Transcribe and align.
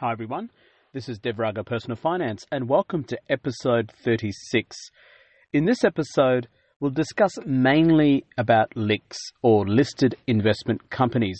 Hi 0.00 0.12
everyone, 0.12 0.50
this 0.94 1.10
is 1.10 1.18
Dev 1.18 1.38
Raga 1.38 1.62
Personal 1.62 1.94
Finance 1.94 2.46
and 2.50 2.70
welcome 2.70 3.04
to 3.04 3.18
episode 3.28 3.92
36. 4.02 4.74
In 5.52 5.66
this 5.66 5.84
episode, 5.84 6.48
we'll 6.80 6.90
discuss 6.90 7.32
mainly 7.44 8.24
about 8.38 8.74
LICs 8.74 9.18
or 9.42 9.68
listed 9.68 10.16
investment 10.26 10.88
companies. 10.88 11.38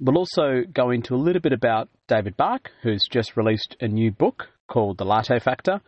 We'll 0.00 0.18
also 0.18 0.62
go 0.72 0.90
into 0.90 1.14
a 1.14 1.22
little 1.22 1.40
bit 1.40 1.52
about 1.52 1.88
David 2.08 2.36
Bach, 2.36 2.72
who's 2.82 3.06
just 3.08 3.36
released 3.36 3.76
a 3.80 3.86
new 3.86 4.10
book 4.10 4.48
called 4.66 4.98
The 4.98 5.04
Latte 5.04 5.38
Factor. 5.38 5.80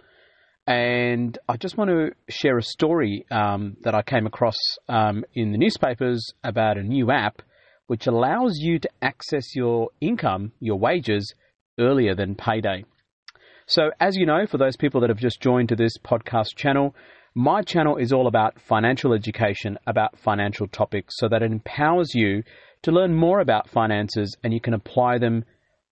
And 0.69 1.37
I 1.49 1.57
just 1.57 1.77
want 1.77 1.91
to 1.91 2.13
share 2.29 2.59
a 2.59 2.63
story 2.63 3.27
um, 3.33 3.77
that 3.83 3.97
I 3.97 4.03
came 4.03 4.25
across 4.25 4.59
um, 4.89 5.25
in 5.35 5.51
the 5.51 5.59
newspapers 5.59 6.25
about 6.45 6.79
a 6.79 6.85
new 6.85 7.11
app 7.11 7.43
which 7.89 8.07
allows 8.07 8.59
you 8.59 8.79
to 8.79 8.89
access 9.03 9.57
your 9.57 9.89
income, 10.01 10.53
your 10.61 10.79
wages, 10.79 11.35
earlier 11.79 12.15
than 12.15 12.35
payday. 12.35 12.85
So, 13.67 13.91
as 14.01 14.17
you 14.17 14.25
know, 14.25 14.47
for 14.47 14.57
those 14.57 14.77
people 14.77 15.01
that 15.03 15.11
have 15.11 15.19
just 15.19 15.41
joined 15.41 15.69
to 15.69 15.77
this 15.77 15.99
podcast 15.99 16.57
channel, 16.57 16.95
my 17.35 17.63
channel 17.63 17.97
is 17.97 18.13
all 18.13 18.27
about 18.27 18.61
financial 18.61 19.13
education, 19.13 19.79
about 19.87 20.19
financial 20.19 20.67
topics, 20.67 21.15
so 21.19 21.29
that 21.29 21.43
it 21.43 21.53
empowers 21.53 22.15
you 22.15 22.43
to 22.83 22.91
learn 22.91 23.15
more 23.15 23.41
about 23.41 23.69
finances 23.69 24.37
and 24.43 24.55
you 24.55 24.61
can 24.61 24.75
apply 24.75 25.19
them, 25.19 25.45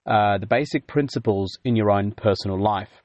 uh, 0.07 0.39
the 0.39 0.47
basic 0.47 0.87
principles 0.87 1.59
in 1.65 1.77
your 1.77 1.91
own 1.91 2.13
personal 2.13 2.61
life. 2.61 3.03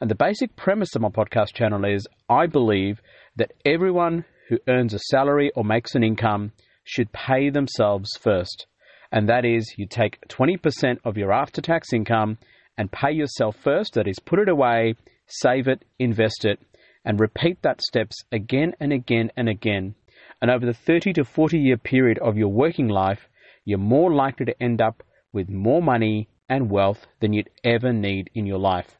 And 0.00 0.10
the 0.10 0.14
basic 0.14 0.56
premise 0.56 0.94
of 0.94 1.02
my 1.02 1.08
podcast 1.08 1.54
channel 1.54 1.84
is 1.84 2.06
I 2.28 2.46
believe 2.46 3.00
that 3.36 3.52
everyone 3.64 4.24
who 4.48 4.58
earns 4.68 4.94
a 4.94 4.98
salary 4.98 5.50
or 5.54 5.64
makes 5.64 5.94
an 5.94 6.02
income 6.02 6.52
should 6.84 7.12
pay 7.12 7.50
themselves 7.50 8.10
first 8.20 8.66
and 9.12 9.28
that 9.28 9.44
is 9.44 9.74
you 9.76 9.86
take 9.86 10.18
20% 10.28 10.98
of 11.04 11.16
your 11.16 11.32
after 11.32 11.60
tax 11.60 11.92
income 11.92 12.38
and 12.76 12.92
pay 12.92 13.12
yourself 13.12 13.56
first, 13.56 13.94
that 13.94 14.06
is, 14.06 14.18
put 14.18 14.38
it 14.38 14.48
away, 14.48 14.94
save 15.26 15.68
it, 15.68 15.84
invest 15.98 16.44
it, 16.44 16.58
and 17.04 17.20
repeat 17.20 17.62
that 17.62 17.80
steps 17.80 18.16
again 18.32 18.74
and 18.80 18.92
again 18.92 19.30
and 19.36 19.48
again. 19.48 19.94
And 20.42 20.50
over 20.50 20.66
the 20.66 20.74
30 20.74 21.14
to 21.14 21.24
40 21.24 21.58
year 21.58 21.76
period 21.76 22.18
of 22.18 22.36
your 22.36 22.48
working 22.48 22.88
life, 22.88 23.28
you're 23.64 23.78
more 23.78 24.12
likely 24.12 24.46
to 24.46 24.62
end 24.62 24.80
up 24.80 25.02
with 25.32 25.48
more 25.48 25.82
money 25.82 26.28
and 26.48 26.70
wealth 26.70 27.06
than 27.20 27.32
you'd 27.32 27.50
ever 27.64 27.92
need 27.92 28.30
in 28.34 28.46
your 28.46 28.58
life. 28.58 28.98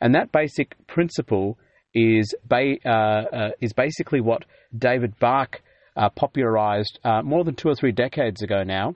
And 0.00 0.14
that 0.14 0.32
basic 0.32 0.74
principle 0.86 1.58
is, 1.94 2.34
ba- 2.44 2.78
uh, 2.84 2.88
uh, 3.36 3.50
is 3.60 3.72
basically 3.72 4.20
what 4.20 4.44
David 4.76 5.18
Bach 5.18 5.60
uh, 5.96 6.08
popularized 6.10 6.98
uh, 7.04 7.22
more 7.22 7.44
than 7.44 7.54
two 7.54 7.68
or 7.68 7.74
three 7.74 7.92
decades 7.92 8.42
ago 8.42 8.62
now 8.62 8.94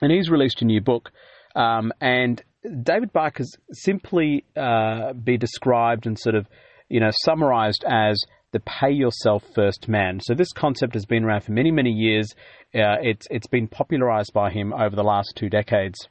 and 0.00 0.12
he's 0.12 0.30
released 0.30 0.62
a 0.62 0.64
new 0.64 0.80
book. 0.80 1.10
Um, 1.54 1.92
and 2.00 2.42
David 2.82 3.10
has 3.14 3.56
simply 3.72 4.44
uh, 4.56 5.12
be 5.12 5.36
described 5.36 6.06
and 6.06 6.18
sort 6.18 6.34
of, 6.34 6.46
you 6.88 7.00
know, 7.00 7.10
summarized 7.24 7.84
as 7.86 8.20
the 8.52 8.60
pay 8.60 8.90
yourself 8.90 9.42
first 9.54 9.88
man. 9.88 10.20
So 10.22 10.34
this 10.34 10.52
concept 10.52 10.94
has 10.94 11.04
been 11.04 11.24
around 11.24 11.42
for 11.42 11.52
many, 11.52 11.70
many 11.70 11.90
years. 11.90 12.32
Uh, 12.74 12.98
it's 13.02 13.26
it's 13.30 13.48
been 13.48 13.68
popularized 13.68 14.32
by 14.32 14.50
him 14.50 14.72
over 14.72 14.94
the 14.94 15.02
last 15.02 15.34
two 15.36 15.50
decades. 15.50 16.08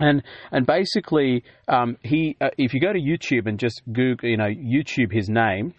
And 0.00 0.22
and 0.50 0.66
basically, 0.66 1.44
um, 1.68 1.96
he 2.02 2.36
uh, 2.40 2.50
if 2.56 2.72
you 2.72 2.80
go 2.80 2.92
to 2.92 2.98
YouTube 2.98 3.46
and 3.46 3.58
just 3.58 3.82
Google, 3.92 4.28
you 4.28 4.36
know, 4.36 4.48
YouTube 4.48 5.12
his 5.12 5.28
name, 5.28 5.74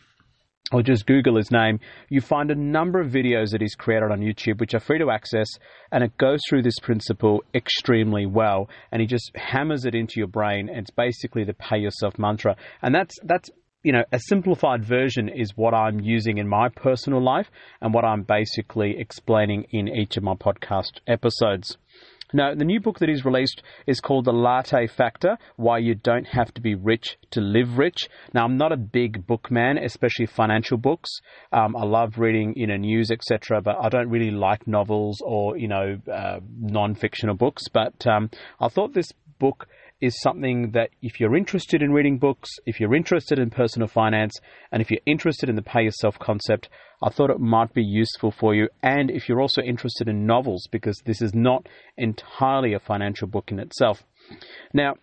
or 0.71 0.83
just 0.83 1.07
Google 1.07 1.37
his 1.37 1.51
name, 1.51 1.79
you 2.09 2.21
find 2.21 2.51
a 2.51 2.55
number 2.55 3.01
of 3.01 3.11
videos 3.11 3.51
that 3.51 3.61
he's 3.61 3.75
created 3.75 4.11
on 4.11 4.19
YouTube 4.19 4.59
which 4.59 4.73
are 4.73 4.79
free 4.79 4.99
to 4.99 5.09
access, 5.09 5.47
and 5.91 6.03
it 6.03 6.17
goes 6.17 6.39
through 6.47 6.61
this 6.61 6.79
principle 6.79 7.43
extremely 7.55 8.25
well. 8.25 8.69
And 8.91 9.01
he 9.01 9.07
just 9.07 9.31
hammers 9.35 9.85
it 9.85 9.95
into 9.95 10.15
your 10.17 10.27
brain. 10.27 10.69
It's 10.69 10.91
basically 10.91 11.43
the 11.43 11.53
pay 11.53 11.79
yourself 11.79 12.19
mantra, 12.19 12.55
and 12.81 12.93
that's 12.93 13.15
that's 13.23 13.49
you 13.83 13.93
know 13.93 14.03
a 14.11 14.19
simplified 14.19 14.83
version 14.83 15.29
is 15.29 15.53
what 15.55 15.73
I'm 15.73 15.99
using 16.01 16.37
in 16.37 16.47
my 16.47 16.69
personal 16.69 17.23
life 17.23 17.49
and 17.81 17.93
what 17.93 18.05
I'm 18.05 18.23
basically 18.23 18.95
explaining 18.99 19.65
in 19.71 19.87
each 19.87 20.17
of 20.17 20.23
my 20.23 20.35
podcast 20.35 20.99
episodes. 21.07 21.77
Now, 22.31 22.53
the 22.53 22.65
new 22.65 22.79
book 22.79 22.99
that 22.99 23.09
he's 23.09 23.25
released 23.25 23.63
is 23.87 23.99
called 23.99 24.25
The 24.25 24.33
Latte 24.33 24.85
Factor 24.85 25.37
Why 25.55 25.79
You 25.79 25.95
Don't 25.95 26.27
Have 26.27 26.53
to 26.53 26.61
Be 26.61 26.75
Rich 26.75 27.17
to 27.31 27.41
Live 27.41 27.79
Rich. 27.79 28.07
Now, 28.33 28.45
I'm 28.45 28.57
not 28.57 28.71
a 28.71 28.77
big 28.77 29.25
book 29.25 29.49
man, 29.49 29.79
especially 29.79 30.27
financial 30.27 30.77
books. 30.77 31.09
Um, 31.51 31.75
I 31.75 31.85
love 31.85 32.19
reading, 32.19 32.53
you 32.55 32.67
know, 32.67 32.77
news, 32.77 33.09
etc., 33.09 33.61
but 33.61 33.77
I 33.81 33.89
don't 33.89 34.09
really 34.09 34.29
like 34.29 34.67
novels 34.67 35.21
or, 35.25 35.57
you 35.57 35.67
know, 35.67 35.97
uh, 36.11 36.39
non 36.59 36.93
fictional 36.93 37.35
books. 37.35 37.63
But 37.67 38.05
um, 38.05 38.29
I 38.59 38.67
thought 38.67 38.93
this 38.93 39.11
book 39.39 39.67
is 40.01 40.19
something 40.21 40.71
that 40.71 40.89
if 41.01 41.19
you're 41.19 41.35
interested 41.35 41.81
in 41.81 41.91
reading 41.91 42.17
books, 42.17 42.49
if 42.65 42.79
you're 42.79 42.95
interested 42.95 43.37
in 43.37 43.49
personal 43.49 43.87
finance, 43.87 44.33
and 44.71 44.81
if 44.81 44.89
you're 44.89 44.99
interested 45.05 45.49
in 45.49 45.55
the 45.55 45.61
pay 45.61 45.83
yourself 45.83 46.17
concept, 46.19 46.69
I 47.03 47.09
thought 47.09 47.29
it 47.29 47.39
might 47.39 47.73
be 47.73 47.83
useful 47.83 48.31
for 48.31 48.55
you. 48.55 48.69
And 48.81 49.11
if 49.11 49.27
you're 49.27 49.41
also 49.41 49.61
interested 49.61 50.07
in 50.07 50.25
novels, 50.25 50.67
because 50.71 51.01
this 51.05 51.21
is 51.21 51.33
not 51.33 51.67
entirely 51.97 52.73
a 52.73 52.79
financial 52.79 53.27
book 53.27 53.51
in 53.51 53.59
itself. 53.59 54.03
Now, 54.73 54.95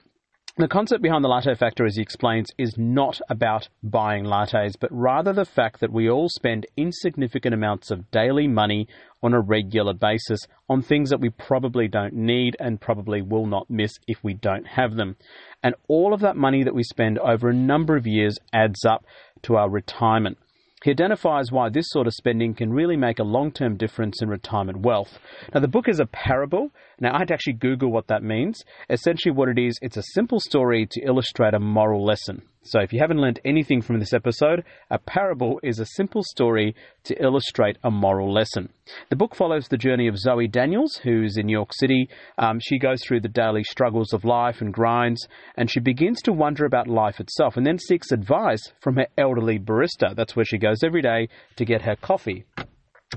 the 0.58 0.68
concept 0.68 1.02
behind 1.02 1.22
the 1.22 1.28
latte 1.28 1.54
factor, 1.54 1.84
as 1.84 1.96
he 1.96 2.02
explains, 2.02 2.48
is 2.56 2.78
not 2.78 3.20
about 3.28 3.68
buying 3.82 4.24
lattes, 4.24 4.72
but 4.80 4.90
rather 4.90 5.34
the 5.34 5.44
fact 5.44 5.80
that 5.80 5.92
we 5.92 6.08
all 6.08 6.30
spend 6.30 6.66
insignificant 6.78 7.54
amounts 7.54 7.90
of 7.90 8.10
daily 8.10 8.48
money 8.48 8.88
on 9.22 9.34
a 9.34 9.40
regular 9.40 9.92
basis 9.92 10.40
on 10.68 10.80
things 10.80 11.10
that 11.10 11.20
we 11.20 11.28
probably 11.28 11.88
don't 11.88 12.14
need 12.14 12.56
and 12.58 12.80
probably 12.80 13.20
will 13.20 13.44
not 13.44 13.68
miss 13.68 13.92
if 14.06 14.24
we 14.24 14.32
don't 14.32 14.66
have 14.66 14.96
them. 14.96 15.16
And 15.62 15.74
all 15.88 16.14
of 16.14 16.20
that 16.20 16.36
money 16.36 16.64
that 16.64 16.74
we 16.74 16.84
spend 16.84 17.18
over 17.18 17.50
a 17.50 17.54
number 17.54 17.94
of 17.94 18.06
years 18.06 18.38
adds 18.54 18.82
up 18.86 19.04
to 19.42 19.56
our 19.56 19.68
retirement. 19.68 20.38
He 20.84 20.90
identifies 20.90 21.52
why 21.52 21.68
this 21.68 21.88
sort 21.90 22.06
of 22.06 22.14
spending 22.14 22.54
can 22.54 22.72
really 22.72 22.96
make 22.96 23.18
a 23.18 23.24
long 23.24 23.52
term 23.52 23.76
difference 23.76 24.22
in 24.22 24.28
retirement 24.28 24.80
wealth. 24.80 25.18
Now, 25.52 25.60
the 25.60 25.68
book 25.68 25.88
is 25.88 26.00
a 26.00 26.06
parable. 26.06 26.70
Now, 26.98 27.14
I 27.14 27.18
had 27.18 27.28
to 27.28 27.34
actually 27.34 27.54
Google 27.54 27.92
what 27.92 28.06
that 28.06 28.22
means. 28.22 28.64
Essentially, 28.88 29.32
what 29.32 29.50
it 29.50 29.58
is, 29.58 29.78
it's 29.82 29.98
a 29.98 30.02
simple 30.14 30.40
story 30.40 30.86
to 30.90 31.00
illustrate 31.02 31.52
a 31.52 31.60
moral 31.60 32.02
lesson. 32.02 32.42
So, 32.62 32.80
if 32.80 32.92
you 32.92 33.00
haven't 33.00 33.20
learned 33.20 33.38
anything 33.44 33.82
from 33.82 34.00
this 34.00 34.14
episode, 34.14 34.64
a 34.90 34.98
parable 34.98 35.60
is 35.62 35.78
a 35.78 35.86
simple 35.94 36.22
story 36.24 36.74
to 37.04 37.22
illustrate 37.22 37.76
a 37.84 37.90
moral 37.90 38.32
lesson. 38.32 38.70
The 39.10 39.16
book 39.16 39.36
follows 39.36 39.68
the 39.68 39.76
journey 39.76 40.08
of 40.08 40.18
Zoe 40.18 40.48
Daniels, 40.48 40.96
who's 41.04 41.36
in 41.36 41.46
New 41.46 41.52
York 41.52 41.74
City. 41.74 42.08
Um, 42.38 42.60
she 42.60 42.78
goes 42.78 43.04
through 43.04 43.20
the 43.20 43.28
daily 43.28 43.62
struggles 43.62 44.14
of 44.14 44.24
life 44.24 44.62
and 44.62 44.72
grinds, 44.72 45.28
and 45.56 45.70
she 45.70 45.80
begins 45.80 46.22
to 46.22 46.32
wonder 46.32 46.64
about 46.64 46.88
life 46.88 47.20
itself 47.20 47.58
and 47.58 47.66
then 47.66 47.78
seeks 47.78 48.10
advice 48.10 48.72
from 48.80 48.96
her 48.96 49.06
elderly 49.18 49.58
barista. 49.58 50.16
That's 50.16 50.34
where 50.34 50.46
she 50.46 50.58
goes 50.58 50.82
every 50.82 51.02
day 51.02 51.28
to 51.56 51.64
get 51.66 51.82
her 51.82 51.94
coffee 51.94 52.46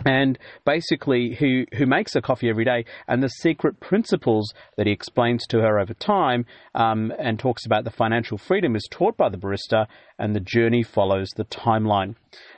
and 0.05 0.37
basically 0.65 1.35
who 1.39 1.65
who 1.75 1.85
makes 1.85 2.15
a 2.15 2.21
coffee 2.21 2.49
every 2.49 2.63
day 2.65 2.85
and 3.07 3.23
the 3.23 3.29
secret 3.29 3.79
principles 3.79 4.53
that 4.77 4.85
he 4.85 4.93
explains 4.93 5.45
to 5.47 5.59
her 5.59 5.79
over 5.79 5.93
time 5.93 6.45
um, 6.75 7.11
and 7.19 7.39
talks 7.39 7.65
about 7.65 7.83
the 7.83 7.91
financial 7.91 8.37
freedom 8.37 8.75
is 8.75 8.87
taught 8.91 9.17
by 9.17 9.29
the 9.29 9.37
barista 9.37 9.87
and 10.19 10.35
the 10.35 10.39
journey 10.39 10.83
follows 10.83 11.29
the 11.35 11.45
timeline. 11.45 12.15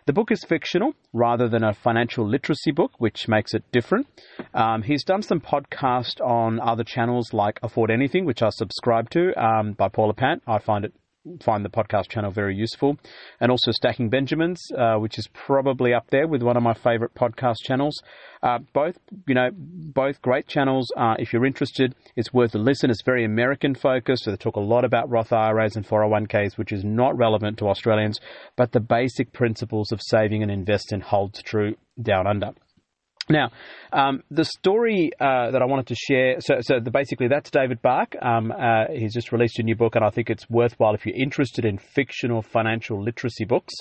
The 0.08 0.14
book 0.14 0.32
is 0.32 0.44
fictional 0.44 0.94
rather 1.14 1.48
than 1.48 1.64
a 1.64 1.74
financial 1.74 2.28
literacy 2.28 2.72
book 2.72 2.92
which 2.98 3.28
makes 3.28 3.54
it 3.54 3.64
different. 3.72 4.08
Um, 4.54 4.82
he's 4.84 5.04
done 5.04 5.22
some 5.22 5.40
podcast 5.40 6.20
on 6.22 6.60
other 6.60 6.84
channels 6.84 7.34
like 7.34 7.60
afford 7.64 7.92
anything 7.92 8.26
which 8.26 8.42
i 8.42 8.50
subscribe 8.50 9.10
to 9.12 9.34
um, 9.42 9.74
by 9.74 9.88
paula 9.88 10.14
pant. 10.14 10.44
I 10.46 10.60
find 10.60 10.84
it 10.84 10.94
find 11.42 11.64
the 11.64 11.70
podcast 11.70 12.10
channel 12.10 12.32
very 12.32 12.56
useful. 12.56 12.98
And 13.40 13.52
also 13.52 13.72
Stacking 13.72 14.10
Benjamins, 14.10 14.60
uh, 14.78 14.96
which 14.96 15.18
is 15.18 15.28
probably 15.34 15.94
up 15.94 16.08
there 16.10 16.28
with 16.28 16.42
one 16.42 16.58
of 16.58 16.64
my 16.64 16.74
favorite 16.74 17.14
podcast 17.14 17.58
channels. 17.64 18.02
Uh, 18.44 18.60
both, 18.74 18.98
you 19.28 19.36
know, 19.36 19.50
both 19.54 20.22
great 20.22 20.48
channels. 20.48 20.92
Uh, 20.98 21.16
if 21.20 21.32
you're 21.32 21.46
interested, 21.46 21.96
it's 22.16 22.34
worth 22.34 22.56
a 22.56 22.58
listen. 22.58 22.90
It's 22.90 23.04
very 23.04 23.24
American 23.24 23.76
focused. 23.76 24.24
So 24.24 24.32
they 24.32 24.38
talk 24.38 24.56
a 24.56 24.62
lot 24.62 24.84
about 24.84 25.10
Roth 25.10 25.32
IRAs 25.32 25.76
and 25.76 25.86
401ks, 25.88 26.58
which 26.58 26.72
is 26.72 26.84
not 26.84 27.18
relevant 27.18 27.58
to 27.60 27.68
Australians, 27.68 28.20
but 28.56 28.72
the 28.72 28.80
basic 28.80 29.32
principles 29.32 29.92
of 29.92 30.02
saving 30.02 30.42
and 30.42 30.52
investing 30.52 31.02
holds 31.02 31.42
true 31.44 31.76
down 32.02 32.28
under. 32.28 32.52
Now, 33.32 33.52
um, 33.94 34.24
the 34.30 34.44
story 34.44 35.12
uh, 35.20 35.52
that 35.52 35.62
I 35.62 35.66
wanted 35.66 35.88
to 35.88 35.96
share, 35.96 36.42
so, 36.42 36.56
so 36.60 36.80
the, 36.80 36.92
basically 36.92 37.30
that's 37.30 37.50
David 37.50 37.82
Bach. 37.82 38.14
Um, 38.22 38.52
uh, 38.52 38.88
he's 38.94 39.14
just 39.14 39.32
released 39.32 39.58
a 39.60 39.64
new 39.64 39.76
book, 39.76 39.96
and 39.96 40.04
I 40.04 40.10
think 40.10 40.30
it's 40.30 40.50
worthwhile 40.50 40.94
if 40.96 41.06
you're 41.06 41.16
interested 41.16 41.64
in 41.64 41.78
fictional 41.78 42.42
financial 42.42 43.02
literacy 43.02 43.46
books. 43.46 43.74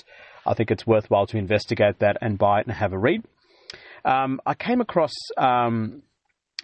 I 0.45 0.53
think 0.53 0.71
it's 0.71 0.87
worthwhile 0.87 1.27
to 1.27 1.37
investigate 1.37 1.99
that 1.99 2.17
and 2.21 2.37
buy 2.37 2.61
it 2.61 2.67
and 2.67 2.75
have 2.75 2.93
a 2.93 2.97
read. 2.97 3.23
Um, 4.05 4.39
I 4.45 4.53
came 4.53 4.79
across 4.79 5.11
um, 5.37 6.01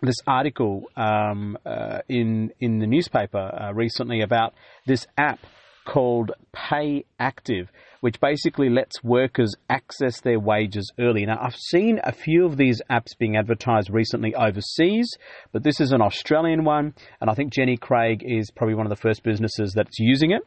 this 0.01 0.16
article 0.25 0.86
um, 0.95 1.57
uh, 1.66 2.00
in 2.07 2.51
in 2.60 2.80
the 2.80 2.88
newspaper 2.88 3.38
uh, 3.38 3.74
recently 3.74 4.22
about 4.22 4.54
this 4.86 5.06
app 5.18 5.40
called 5.88 6.31
Pay 6.51 7.06
Active, 7.18 7.72
which 8.01 8.19
basically 8.19 8.69
lets 8.69 9.04
workers 9.04 9.56
access 9.69 10.19
their 10.19 10.39
wages 10.39 10.92
early. 11.00 11.25
Now, 11.25 11.39
I've 11.42 11.56
seen 11.56 12.00
a 12.04 12.12
few 12.12 12.45
of 12.45 12.57
these 12.57 12.81
apps 12.92 13.18
being 13.18 13.38
advertised 13.38 13.89
recently 13.89 14.36
overseas, 14.36 15.10
but 15.54 15.63
this 15.63 15.80
is 15.80 15.94
an 15.94 16.01
Australian 16.01 16.66
one, 16.66 16.94
and 17.22 17.30
I 17.30 17.34
think 17.34 17.54
Jenny 17.54 17.78
Craig 17.78 18.22
is 18.24 18.51
probably 18.51 18.75
one 18.75 18.86
of 18.86 18.89
the 18.89 19.01
first 19.01 19.24
businesses 19.24 19.72
that's 19.74 19.98
using 19.98 20.31
it. 20.31 20.42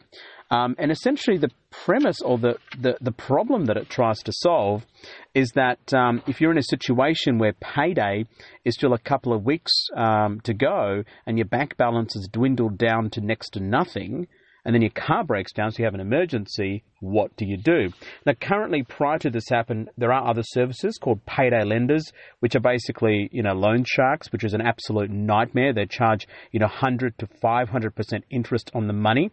Um, 0.53 0.75
and 0.79 0.91
essentially, 0.91 1.39
the 1.39 1.51
premise 1.71 2.21
or 2.21 2.37
the, 2.37 2.57
the, 2.79 2.97
the, 3.01 3.13
problem 3.13 3.67
that 3.67 3.77
it 3.77 3.89
tries 3.89 4.19
to 4.25 4.33
solve 4.33 4.85
is 5.33 5.53
that 5.55 5.95
um, 5.95 6.23
if 6.27 6.41
you're 6.41 6.51
in 6.51 6.59
a 6.59 6.63
situation 6.63 7.39
where 7.39 7.53
payday 7.53 8.25
is 8.65 8.75
still 8.75 8.93
a 8.93 8.99
couple 8.99 9.33
of 9.33 9.45
weeks 9.45 9.73
um, 9.97 10.41
to 10.43 10.53
go 10.53 11.05
and 11.25 11.39
your 11.39 11.47
bank 11.47 11.77
balance 11.77 12.15
has 12.15 12.27
dwindled 12.33 12.79
down 12.79 13.11
to 13.11 13.21
next 13.21 13.51
to 13.51 13.61
nothing, 13.61 14.27
and 14.65 14.75
then 14.75 14.83
your 14.83 14.91
car 14.91 15.25
breaks 15.25 15.53
down, 15.53 15.71
so 15.71 15.79
you 15.79 15.85
have 15.85 15.95
an 15.95 16.01
emergency, 16.01 16.85
what 17.01 17.35
do 17.37 17.47
you 17.47 17.57
do? 17.57 17.91
Now, 18.27 18.35
currently, 18.41 18.83
prior 18.83 19.19
to 19.19 19.31
this 19.31 19.49
happen, 19.49 19.89
there 19.97 20.12
are 20.12 20.29
other 20.29 20.43
services 20.45 20.99
called 20.99 21.25
payday 21.27 21.65
lenders, 21.65 22.12
which 22.41 22.55
are 22.55 22.61
basically, 22.61 23.29
you 23.33 23.43
know, 23.43 23.55
loan 23.55 23.85
sharks, 23.87 24.31
which 24.33 24.45
is 24.45 24.53
an 24.53 24.61
absolute 24.61 25.11
nightmare. 25.11 25.73
They 25.73 25.87
charge, 25.87 26.29
you 26.53 26.61
know, 26.61 26.67
100 26.67 27.19
to 27.19 27.27
500% 27.43 28.23
interest 28.31 28.71
on 28.75 28.87
the 28.87 28.93
money. 28.93 29.31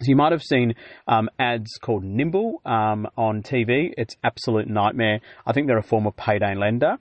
So 0.00 0.08
you 0.08 0.16
might 0.16 0.32
have 0.32 0.42
seen 0.42 0.74
um, 1.08 1.30
ads 1.38 1.78
called 1.80 2.04
Nimble 2.04 2.60
um, 2.66 3.06
on 3.16 3.42
TV. 3.42 3.92
It's 3.96 4.14
absolute 4.22 4.68
nightmare. 4.68 5.20
I 5.46 5.52
think 5.52 5.66
they're 5.66 5.78
a 5.78 5.82
form 5.82 6.06
of 6.06 6.14
payday 6.16 6.54
lender. 6.54 6.98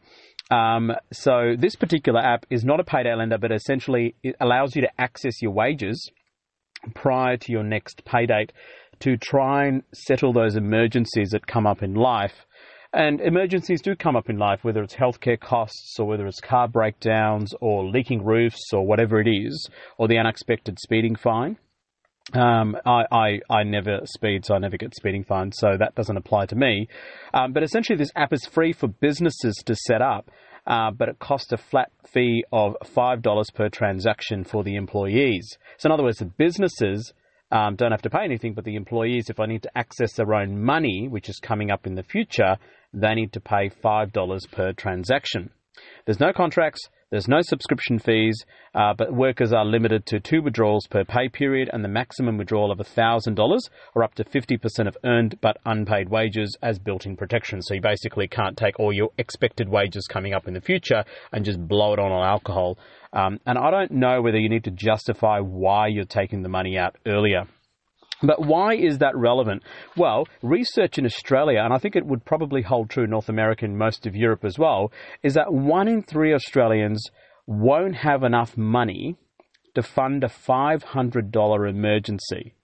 Um, 0.50 0.92
so 1.12 1.56
this 1.58 1.76
particular 1.76 2.22
app 2.22 2.46
is 2.50 2.64
not 2.64 2.80
a 2.80 2.86
payday 2.86 3.14
lender, 3.14 3.38
but 3.38 3.52
essentially 3.52 4.16
it 4.24 4.36
allows 4.40 4.76
you 4.76 4.84
to 4.84 4.90
access 4.98 5.42
your 5.42 5.52
wages 5.52 6.10
prior 6.94 7.38
to 7.38 7.52
your 7.52 7.64
next 7.64 8.04
pay 8.06 8.26
date 8.26 8.52
to 9.00 9.18
try 9.18 9.66
and 9.66 9.84
settle 9.94 10.34
those 10.34 10.56
emergencies 10.56 11.30
that 11.30 11.48
come 11.48 11.68
up 11.68 11.84
in 11.84 11.94
life. 11.94 12.46
And 12.94 13.20
emergencies 13.20 13.82
do 13.82 13.94
come 13.96 14.16
up 14.16 14.30
in 14.30 14.38
life, 14.38 14.64
whether 14.64 14.82
it's 14.82 14.96
healthcare 14.96 15.40
costs 15.40 15.98
or 16.00 16.08
whether 16.08 16.26
it's 16.28 16.40
car 16.40 16.70
breakdowns 16.70 17.54
or 17.60 17.86
leaking 17.86 18.24
roofs 18.24 18.72
or 18.72 18.88
whatever 18.88 19.20
it 19.20 19.28
is, 19.28 19.70
or 19.98 20.08
the 20.08 20.18
unexpected 20.18 20.80
speeding 20.80 21.16
fine. 21.16 21.58
Um, 22.34 22.76
I, 22.86 23.04
I, 23.12 23.40
I 23.50 23.64
never 23.64 24.00
speed, 24.06 24.46
so 24.46 24.56
I 24.56 24.60
never 24.60 24.78
get 24.78 24.96
speeding 24.96 25.24
fines, 25.24 25.58
so 25.60 25.78
that 25.78 25.94
doesn't 25.96 26.18
apply 26.18 26.48
to 26.48 26.56
me. 26.56 26.88
Um, 27.34 27.54
but 27.54 27.64
essentially, 27.64 27.98
this 27.98 28.12
app 28.16 28.34
is 28.34 28.46
free 28.46 28.74
for 28.74 28.88
businesses 28.88 29.56
to 29.66 29.76
set 29.76 30.02
up, 30.02 30.32
uh, 30.68 30.92
but 30.92 31.10
it 31.10 31.20
costs 31.20 31.52
a 31.52 31.58
flat 31.58 31.92
fee 32.08 32.44
of 32.52 32.76
$5 32.84 33.54
per 33.54 33.70
transaction 33.70 34.44
for 34.44 34.64
the 34.64 34.76
employees. 34.76 35.58
So, 35.78 35.88
in 35.88 35.92
other 35.92 36.04
words, 36.04 36.20
the 36.20 36.26
businesses 36.26 37.14
um, 37.52 37.76
don't 37.76 37.92
have 37.92 38.02
to 38.04 38.10
pay 38.10 38.24
anything, 38.24 38.54
but 38.54 38.66
the 38.66 38.76
employees, 38.76 39.30
if 39.30 39.40
I 39.40 39.46
need 39.46 39.64
to 39.64 39.78
access 39.78 40.14
their 40.14 40.34
own 40.34 40.62
money, 40.62 41.08
which 41.08 41.30
is 41.30 41.40
coming 41.40 41.72
up 41.72 41.86
in 41.86 41.96
the 41.96 42.04
future, 42.04 42.58
they 42.94 43.14
need 43.14 43.34
to 43.34 43.40
pay 43.40 43.70
$5 43.70 44.52
per 44.52 44.74
transaction. 44.74 45.52
There's 46.06 46.20
no 46.20 46.32
contracts, 46.32 46.88
there's 47.10 47.28
no 47.28 47.42
subscription 47.42 47.98
fees, 47.98 48.46
uh, 48.76 48.94
but 48.96 49.12
workers 49.12 49.52
are 49.52 49.66
limited 49.66 50.06
to 50.06 50.20
two 50.20 50.44
withdrawals 50.44 50.86
per 50.86 51.04
pay 51.04 51.30
period 51.30 51.68
and 51.74 51.84
the 51.84 51.88
maximum 51.88 52.38
withdrawal 52.38 52.72
of 52.72 52.78
$1,000 52.78 53.60
or 53.96 54.04
up 54.04 54.14
to 54.16 54.24
50% 54.24 54.88
of 54.88 54.96
earned 55.04 55.40
but 55.42 55.58
unpaid 55.66 56.10
wages 56.10 56.56
as 56.62 56.78
built 56.78 57.08
in 57.08 57.18
protection. 57.18 57.60
So 57.64 57.74
you 57.74 57.82
basically 57.82 58.28
can't 58.28 58.56
take 58.56 58.80
all 58.80 58.94
your 58.94 59.10
expected 59.18 59.68
wages 59.68 60.06
coming 60.08 60.36
up 60.36 60.48
in 60.48 60.54
the 60.54 60.62
future 60.62 61.04
and 61.32 61.44
just 61.44 61.68
blow 61.68 61.94
it 61.94 62.00
on 62.00 62.12
on 62.12 62.24
alcohol. 62.24 62.78
Um, 63.12 63.40
and 63.48 63.58
I 63.58 63.72
don't 63.72 63.92
know 63.92 64.22
whether 64.22 64.38
you 64.38 64.50
need 64.50 64.66
to 64.66 64.72
justify 64.72 65.40
why 65.40 65.88
you're 65.88 66.06
taking 66.06 66.44
the 66.44 66.50
money 66.50 66.78
out 66.78 66.98
earlier. 67.08 67.48
But 68.22 68.46
why 68.46 68.76
is 68.76 69.00
that 69.00 69.16
relevant? 69.16 69.64
Well, 69.98 70.28
research 70.42 70.98
in 70.98 71.06
Australia, 71.06 71.62
and 71.62 71.74
I 71.74 71.78
think 71.78 71.96
it 71.96 72.06
would 72.06 72.26
probably 72.26 72.62
hold 72.62 72.90
true 72.90 73.04
in 73.04 73.10
North 73.10 73.30
America 73.30 73.66
and 73.66 73.78
most 73.78 74.06
of 74.06 74.16
Europe 74.16 74.46
as 74.46 74.58
well, 74.58 74.92
is 75.22 75.34
that 75.34 75.54
one 75.54 75.88
in 75.88 76.02
three 76.02 76.34
Australians 76.34 77.04
won't 77.46 77.96
have 77.96 78.24
enough 78.24 78.58
money 78.58 79.18
to 79.76 79.84
fund 79.84 80.24
a 80.24 80.28
$500 80.28 81.70
emergency. 81.70 82.56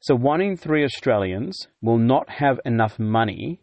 So 0.00 0.14
one 0.14 0.40
in 0.40 0.56
three 0.56 0.84
Australians 0.84 1.66
will 1.82 1.98
not 1.98 2.28
have 2.28 2.60
enough 2.64 2.98
money 2.98 3.60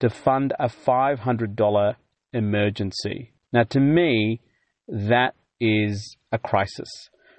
to 0.00 0.08
fund 0.08 0.54
a 0.58 0.68
$500 0.68 1.96
emergency. 2.32 3.32
Now, 3.52 3.64
to 3.64 3.80
me, 3.80 4.40
that 4.86 5.34
is 5.60 6.16
a 6.32 6.38
crisis. 6.38 6.88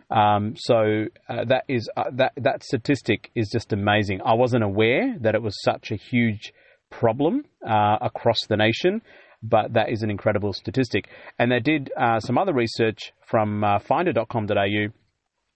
Um, 0.09 0.55
so 0.57 1.05
uh, 1.27 1.45
that 1.45 1.65
is 1.67 1.89
uh, 1.95 2.05
that 2.15 2.33
that 2.37 2.63
statistic 2.63 3.29
is 3.35 3.49
just 3.51 3.73
amazing. 3.73 4.21
I 4.25 4.33
wasn't 4.33 4.63
aware 4.63 5.15
that 5.21 5.35
it 5.35 5.41
was 5.41 5.61
such 5.61 5.91
a 5.91 5.95
huge 5.95 6.51
problem 6.89 7.45
uh, 7.67 7.97
across 8.01 8.45
the 8.47 8.57
nation, 8.57 9.01
but 9.43 9.73
that 9.73 9.89
is 9.89 10.01
an 10.01 10.09
incredible 10.09 10.53
statistic. 10.53 11.07
And 11.37 11.51
they 11.51 11.59
did 11.59 11.91
uh, 11.95 12.19
some 12.19 12.37
other 12.37 12.53
research 12.53 13.13
from 13.25 13.63
uh, 13.63 13.79
Finder.com.au. 13.79 14.87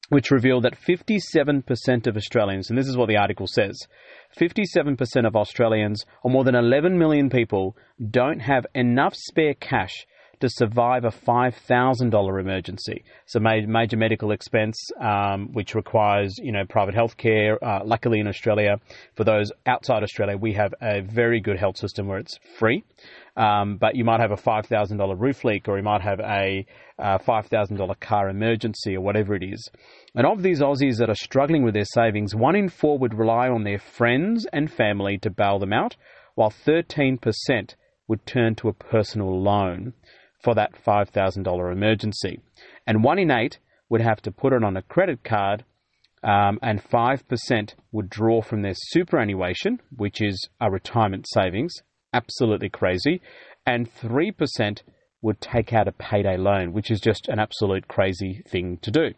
Which 0.10 0.32
revealed 0.32 0.66
that 0.66 0.78
57% 0.78 2.08
of 2.08 2.18
Australians, 2.18 2.70
and 2.70 2.78
this 2.78 2.90
is 2.90 2.98
what 2.98 3.08
the 3.08 3.16
article 3.16 3.48
says 3.48 3.80
57% 4.38 5.26
of 5.26 5.36
Australians, 5.36 6.04
or 6.24 6.30
more 6.30 6.44
than 6.44 6.56
11 6.56 7.00
million 7.00 7.30
people, 7.30 7.76
don't 8.12 8.42
have 8.42 8.66
enough 8.76 9.16
spare 9.16 9.54
cash 9.54 10.06
to 10.44 10.50
survive 10.50 11.06
a 11.06 11.10
$5,000 11.10 12.42
emergency. 12.42 13.06
So 13.28 13.40
major 13.40 13.96
medical 13.96 14.32
expense, 14.32 14.76
um, 15.00 15.54
which 15.54 15.74
requires, 15.74 16.38
you 16.38 16.52
know, 16.52 16.66
private 16.68 16.94
health 16.94 17.16
care. 17.16 17.64
Uh, 17.64 17.80
luckily 17.86 18.20
in 18.20 18.28
Australia, 18.28 18.76
for 19.16 19.24
those 19.24 19.54
outside 19.66 20.04
Australia, 20.04 20.36
we 20.36 20.52
have 20.52 20.74
a 20.82 21.00
very 21.00 21.40
good 21.40 21.58
health 21.58 21.78
system 21.78 22.08
where 22.08 22.18
it's 22.18 22.38
free. 22.60 22.84
Um, 23.38 23.78
but 23.78 23.96
you 23.96 24.04
might 24.04 24.20
have 24.20 24.32
a 24.32 24.36
$5,000 24.36 25.18
roof 25.18 25.46
leak 25.46 25.70
or 25.70 25.78
you 25.78 25.84
might 25.84 26.02
have 26.02 26.20
a 26.20 26.66
uh, 27.00 27.20
$5,000 27.20 28.00
car 28.02 28.28
emergency 28.28 28.98
or 28.98 29.02
whatever 29.02 29.36
it 29.36 29.44
is. 29.44 29.72
And 30.14 30.28
of 30.28 30.44
these 30.44 30.60
Aussies 30.60 30.98
that 30.98 31.10
are 31.10 31.16
struggling 31.16 31.64
with 31.64 31.74
their 31.74 31.86
savings, 31.86 32.36
one 32.36 32.58
in 32.58 32.68
four 32.68 33.00
would 33.00 33.18
rely 33.18 33.48
on 33.48 33.64
their 33.64 33.80
friends 33.80 34.46
and 34.52 34.70
family 34.70 35.18
to 35.20 35.30
bail 35.30 35.58
them 35.58 35.72
out, 35.72 35.96
while 36.36 36.52
13% 36.52 37.18
would 38.10 38.26
turn 38.26 38.56
to 38.56 38.68
a 38.68 38.74
personal 38.74 39.42
loan 39.42 39.94
for 40.44 40.54
that 40.56 40.74
$5,000 40.86 41.72
emergency. 41.72 42.40
And 42.86 43.04
one 43.04 43.18
in 43.18 43.32
eight 43.32 43.60
would 43.90 44.02
have 44.02 44.22
to 44.24 44.32
put 44.32 44.54
it 44.54 44.64
on 44.64 44.78
a 44.78 44.82
credit 44.82 45.24
card, 45.24 45.64
um, 46.24 46.60
and 46.62 46.84
5% 46.84 47.74
would 47.92 48.10
draw 48.10 48.42
from 48.42 48.62
their 48.62 48.74
superannuation, 48.76 49.80
which 49.96 50.22
is 50.22 50.50
a 50.60 50.70
retirement 50.70 51.26
savings, 51.34 51.74
absolutely 52.14 52.70
crazy, 52.70 53.22
and 53.66 53.94
3% 53.94 54.82
would 55.22 55.40
take 55.40 55.74
out 55.74 55.88
a 55.88 55.94
payday 55.94 56.38
loan, 56.38 56.74
which 56.74 56.92
is 56.92 57.00
just 57.00 57.28
an 57.30 57.40
absolute 57.40 57.88
crazy 57.88 58.44
thing 58.48 58.78
to 58.82 58.92
do. 58.92 59.12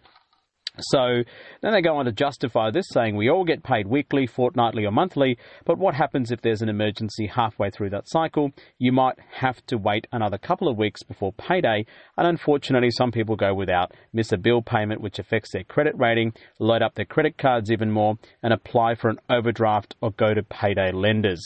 So 0.79 1.23
then 1.61 1.71
they 1.71 1.81
go 1.81 1.97
on 1.97 2.05
to 2.05 2.11
justify 2.11 2.71
this, 2.71 2.87
saying 2.89 3.15
we 3.15 3.29
all 3.29 3.43
get 3.43 3.63
paid 3.63 3.87
weekly, 3.87 4.27
fortnightly, 4.27 4.85
or 4.85 4.91
monthly, 4.91 5.37
but 5.65 5.77
what 5.77 5.95
happens 5.95 6.31
if 6.31 6.41
there's 6.41 6.61
an 6.61 6.69
emergency 6.69 7.27
halfway 7.27 7.69
through 7.69 7.91
that 7.91 8.07
cycle? 8.07 8.51
You 8.77 8.91
might 8.91 9.17
have 9.39 9.65
to 9.67 9.77
wait 9.77 10.07
another 10.11 10.37
couple 10.37 10.67
of 10.67 10.77
weeks 10.77 11.03
before 11.03 11.33
payday, 11.33 11.85
and 12.17 12.27
unfortunately, 12.27 12.91
some 12.91 13.11
people 13.11 13.35
go 13.35 13.53
without, 13.53 13.93
miss 14.13 14.31
a 14.31 14.37
bill 14.37 14.61
payment 14.61 15.01
which 15.01 15.19
affects 15.19 15.51
their 15.51 15.63
credit 15.63 15.95
rating, 15.97 16.33
load 16.59 16.81
up 16.81 16.95
their 16.95 17.05
credit 17.05 17.37
cards 17.37 17.71
even 17.71 17.91
more, 17.91 18.15
and 18.43 18.53
apply 18.53 18.95
for 18.95 19.09
an 19.09 19.19
overdraft 19.29 19.95
or 20.01 20.11
go 20.11 20.33
to 20.33 20.43
payday 20.43 20.91
lenders. 20.91 21.45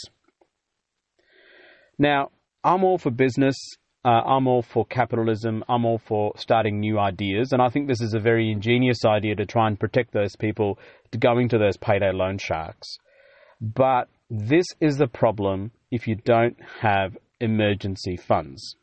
Now, 1.98 2.31
I'm 2.63 2.83
all 2.83 2.98
for 2.98 3.12
business 3.12 3.55
uh, 4.06 4.22
I'm 4.25 4.48
all 4.48 4.62
for 4.62 4.86
capitalism. 4.86 5.63
I'm 5.68 5.86
all 5.86 5.98
for 5.98 6.32
starting 6.38 6.79
new 6.79 6.98
ideas. 6.98 7.51
And 7.51 7.62
I 7.62 7.70
think 7.70 7.88
this 7.88 8.01
is 8.01 8.13
a 8.13 8.20
very 8.20 8.51
ingenious 8.51 9.03
idea 9.06 9.36
to 9.36 9.46
try 9.46 9.68
and 9.68 9.79
protect 9.79 10.13
those 10.13 10.36
people 10.38 10.79
going 11.18 11.50
to 11.50 11.58
those 11.58 11.75
payday 11.77 12.12
loan 12.13 12.38
sharks. 12.38 12.88
But 13.60 14.08
this 14.29 14.65
is 14.79 14.98
the 14.98 15.08
problem 15.08 15.72
if 15.91 16.08
you 16.08 16.15
don't 16.15 16.56
have 16.82 17.18
emergency 17.41 18.15
funds. 18.15 18.75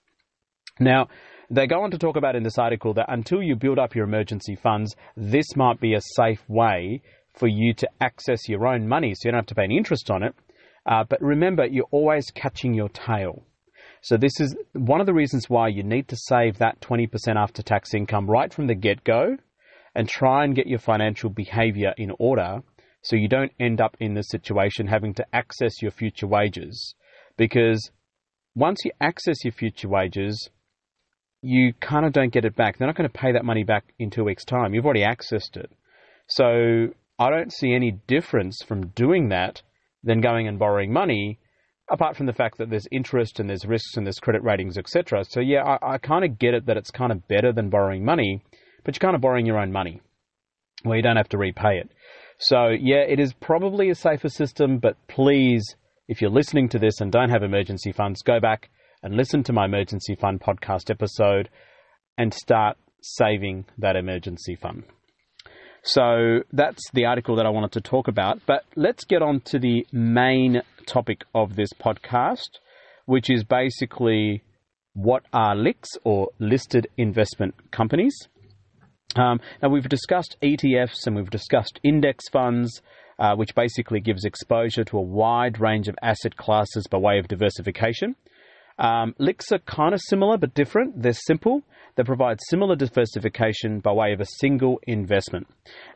Now, 0.79 1.09
they 1.49 1.67
go 1.67 1.83
on 1.83 1.93
to 1.93 1.99
talk 1.99 2.17
about 2.17 2.37
in 2.37 2.43
this 2.43 2.59
article 2.59 2.93
that 2.95 3.07
until 3.09 3.43
you 3.43 3.57
build 3.57 3.79
up 3.79 3.95
your 3.95 4.05
emergency 4.05 4.57
funds, 4.57 4.95
this 5.17 5.57
might 5.57 5.81
be 5.81 5.95
a 5.95 6.01
safe 6.17 6.43
way 6.49 7.01
for 7.33 7.47
you 7.47 7.73
to 7.75 7.89
access 8.01 8.49
your 8.49 8.67
own 8.67 8.87
money 8.89 9.15
so 9.15 9.29
you 9.29 9.33
don't 9.33 9.39
have 9.39 9.47
to 9.47 9.55
pay 9.55 9.65
any 9.65 9.79
interest 9.79 10.11
on 10.11 10.23
it. 10.23 10.35
Uh, 10.85 11.05
but 11.09 11.23
remember, 11.23 11.65
you're 11.65 11.89
always 11.91 12.31
catching 12.35 12.75
your 12.75 12.89
tail. 12.89 13.46
So 14.07 14.17
this 14.17 14.39
is 14.39 14.55
one 14.73 15.01
of 15.01 15.07
the 15.07 15.13
reasons 15.13 15.51
why 15.51 15.67
you 15.67 15.83
need 15.83 16.07
to 16.07 16.17
save 16.17 16.59
that 16.59 16.81
20% 16.81 17.09
after 17.35 17.61
tax 17.61 17.93
income 17.93 18.31
right 18.31 18.55
from 18.55 18.69
the 18.69 18.77
get 18.77 19.03
go 19.03 19.37
and 19.97 20.09
try 20.09 20.45
and 20.45 20.55
get 20.55 20.69
your 20.69 20.79
financial 20.79 21.29
behavior 21.29 21.93
in 21.99 22.13
order 22.21 22.61
so 23.03 23.17
you 23.17 23.27
don't 23.29 23.51
end 23.59 23.81
up 23.81 23.97
in 23.99 24.15
this 24.15 24.29
situation 24.29 24.87
having 24.87 25.13
to 25.15 25.27
access 25.33 25.83
your 25.83 25.91
future 25.91 26.29
wages. 26.29 26.95
Because 27.37 27.91
once 28.55 28.79
you 28.85 28.93
access 29.01 29.43
your 29.43 29.51
future 29.51 29.89
wages, 29.89 30.51
you 31.43 31.73
kind 31.81 32.07
of 32.07 32.13
don't 32.13 32.33
get 32.33 32.45
it 32.45 32.55
back. 32.55 32.79
They're 32.79 32.87
not 32.87 32.97
going 32.97 33.11
to 33.11 33.19
pay 33.19 33.33
that 33.33 33.45
money 33.45 33.65
back 33.65 33.93
in 33.99 34.11
two 34.11 34.23
weeks' 34.23 34.45
time. 34.45 34.73
You've 34.73 34.85
already 34.85 35.05
accessed 35.05 35.57
it. 35.57 35.73
So 36.29 36.91
I 37.19 37.31
don't 37.31 37.53
see 37.53 37.75
any 37.75 37.99
difference 38.07 38.63
from 38.63 38.87
doing 38.91 39.31
that 39.31 39.63
than 40.05 40.21
going 40.21 40.47
and 40.47 40.61
borrowing 40.61 40.93
money, 40.93 41.41
apart 41.91 42.17
from 42.17 42.27
the 42.27 42.33
fact 42.33 42.59
that 42.59 42.71
there's 42.71 42.87
interest 42.91 43.39
and 43.39 43.49
there's 43.49 43.65
risks 43.65 43.97
and 43.97 44.07
there's 44.07 44.19
credit 44.19 44.43
ratings, 44.43 44.77
etc. 44.77 45.25
So 45.25 45.41
yeah, 45.41 45.63
I, 45.63 45.95
I 45.95 45.99
kind 45.99 46.25
of 46.25 46.39
get 46.39 46.55
it 46.55 46.67
that 46.67 46.77
it's 46.77 46.91
kind 46.91 47.13
of 47.13 47.27
better 47.29 47.53
than 47.53 47.71
borrowing 47.71 48.05
money, 48.05 48.43
but 48.85 48.95
you're 48.95 49.07
kind 49.07 49.15
of 49.15 49.21
borrowing 49.21 49.47
your 49.47 49.59
own 49.59 49.73
money 49.73 50.01
where 50.83 50.97
you 50.97 51.03
don't 51.03 51.17
have 51.17 51.29
to 51.31 51.39
repay 51.39 51.79
it. 51.79 51.91
So 52.39 52.69
yeah, 52.69 53.05
it 53.09 53.19
is 53.21 53.33
probably 53.33 53.91
a 53.91 53.95
safer 53.95 54.29
system, 54.29 54.79
but 54.79 54.97
please, 55.09 55.77
if 56.09 56.21
you're 56.21 56.31
listening 56.31 56.69
to 56.71 56.79
this 56.79 57.01
and 57.01 57.11
don't 57.11 57.31
have 57.31 57.43
emergency 57.43 57.93
funds, 57.93 58.23
go 58.23 58.41
back 58.41 58.69
and 59.03 59.15
listen 59.15 59.43
to 59.45 59.53
my 59.53 59.65
emergency 59.65 60.15
fund 60.15 60.41
podcast 60.41 60.91
episode 60.91 61.49
and 62.19 62.33
start 62.33 62.77
saving 63.03 63.65
that 63.79 63.97
emergency 63.97 64.57
fund. 64.57 64.85
So 65.83 66.41
that's 66.53 66.83
the 66.95 67.05
article 67.05 67.37
that 67.37 67.47
I 67.47 67.51
wanted 67.51 67.73
to 67.73 67.81
talk 67.81 68.09
about. 68.09 68.41
But 68.45 68.65
let's 68.75 69.05
get 69.05 69.23
on 69.23 69.41
to 69.47 69.59
the 69.59 69.87
main 69.93 70.63
topic 70.87 71.25
of 71.35 71.57
this 71.57 71.73
podcast, 71.73 72.59
which 73.05 73.29
is 73.31 73.45
basically 73.45 74.43
what 74.95 75.25
are 75.33 75.55
LICs 75.55 75.99
or 76.05 76.31
listed 76.39 76.89
investment 76.97 77.55
companies. 77.71 78.29
Um, 79.15 79.41
now, 79.63 79.69
we've 79.69 79.89
discussed 79.89 80.37
ETFs 80.43 81.07
and 81.07 81.17
we've 81.17 81.31
discussed 81.31 81.81
index 81.83 82.29
funds, 82.29 82.83
uh, 83.19 83.35
which 83.35 83.55
basically 83.55 84.01
gives 84.01 84.25
exposure 84.25 84.85
to 84.85 84.99
a 84.99 85.03
wide 85.03 85.61
range 85.61 85.89
of 85.89 85.97
asset 86.03 86.37
classes 86.37 86.87
by 86.91 86.99
way 86.99 87.19
of 87.19 87.29
diversification. 87.29 88.17
Um, 88.79 89.15
LICs 89.19 89.53
are 89.53 89.59
kind 89.61 89.95
of 89.95 90.01
similar 90.03 90.37
but 90.37 90.55
different. 90.55 91.03
They're 91.03 91.13
simple 91.13 91.63
They 91.97 92.05
provide 92.05 92.39
similar 92.51 92.77
diversification 92.77 93.81
by 93.81 93.93
way 93.93 94.13
of 94.13 94.21
a 94.21 94.27
single 94.39 94.81
investment. 94.87 95.47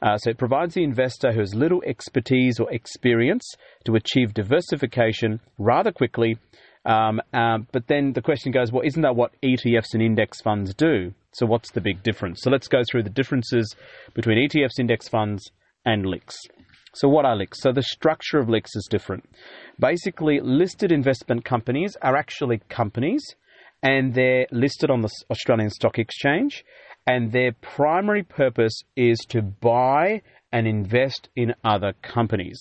Uh, 0.01 0.17
so 0.17 0.31
it 0.31 0.39
provides 0.39 0.75
the 0.75 0.85
investor 0.85 1.33
who 1.33 1.41
has 1.41 1.55
little 1.55 1.83
expertise 1.87 2.59
or 2.59 2.73
experience 2.73 3.45
to 3.85 3.97
achieve 3.97 4.33
diversification 4.33 5.41
rather 5.59 5.93
quickly. 5.93 6.39
Um, 6.87 7.21
um, 7.35 7.67
but 7.73 7.87
then 7.89 8.15
the 8.15 8.23
question 8.23 8.53
goes, 8.53 8.73
well, 8.73 8.83
isn't 8.85 9.03
that 9.03 9.15
what 9.15 9.33
ETFs 9.43 9.93
and 9.93 10.03
index 10.03 10.41
funds 10.41 10.75
do? 10.75 11.13
So 11.33 11.45
what's 11.45 11.71
the 11.73 11.83
big 11.83 12.03
difference? 12.03 12.41
So 12.43 12.51
let's 12.51 12.69
go 12.69 12.83
through 12.91 13.03
the 13.03 13.11
differences 13.11 13.75
between 14.15 14.39
ETFs, 14.39 14.79
index 14.79 15.09
funds, 15.09 15.51
and 15.85 16.07
LICs. 16.07 16.37
So 16.95 17.09
what 17.09 17.25
are 17.25 17.37
LICs? 17.37 17.57
So 17.57 17.73
the 17.73 17.83
structure 17.83 18.39
of 18.39 18.49
LICs 18.49 18.75
is 18.75 18.89
different. 18.91 19.29
Basically, 19.79 20.41
listed 20.41 20.91
investment 20.91 21.45
companies 21.45 21.97
are 22.03 22.17
actually 22.17 22.61
companies 22.69 23.23
and 23.83 24.15
they're 24.15 24.47
listed 24.51 24.91
on 24.91 25.01
the 25.01 25.11
Australian 25.31 25.71
Stock 25.71 25.99
Exchange. 25.99 26.65
And 27.07 27.33
their 27.33 27.53
primary 27.53 28.23
purpose 28.23 28.83
is 28.97 29.19
to 29.31 29.41
buy 29.43 30.23
and 30.53 30.67
invest 30.67 31.29
in 31.37 31.55
other 31.65 31.95
companies. 32.03 32.61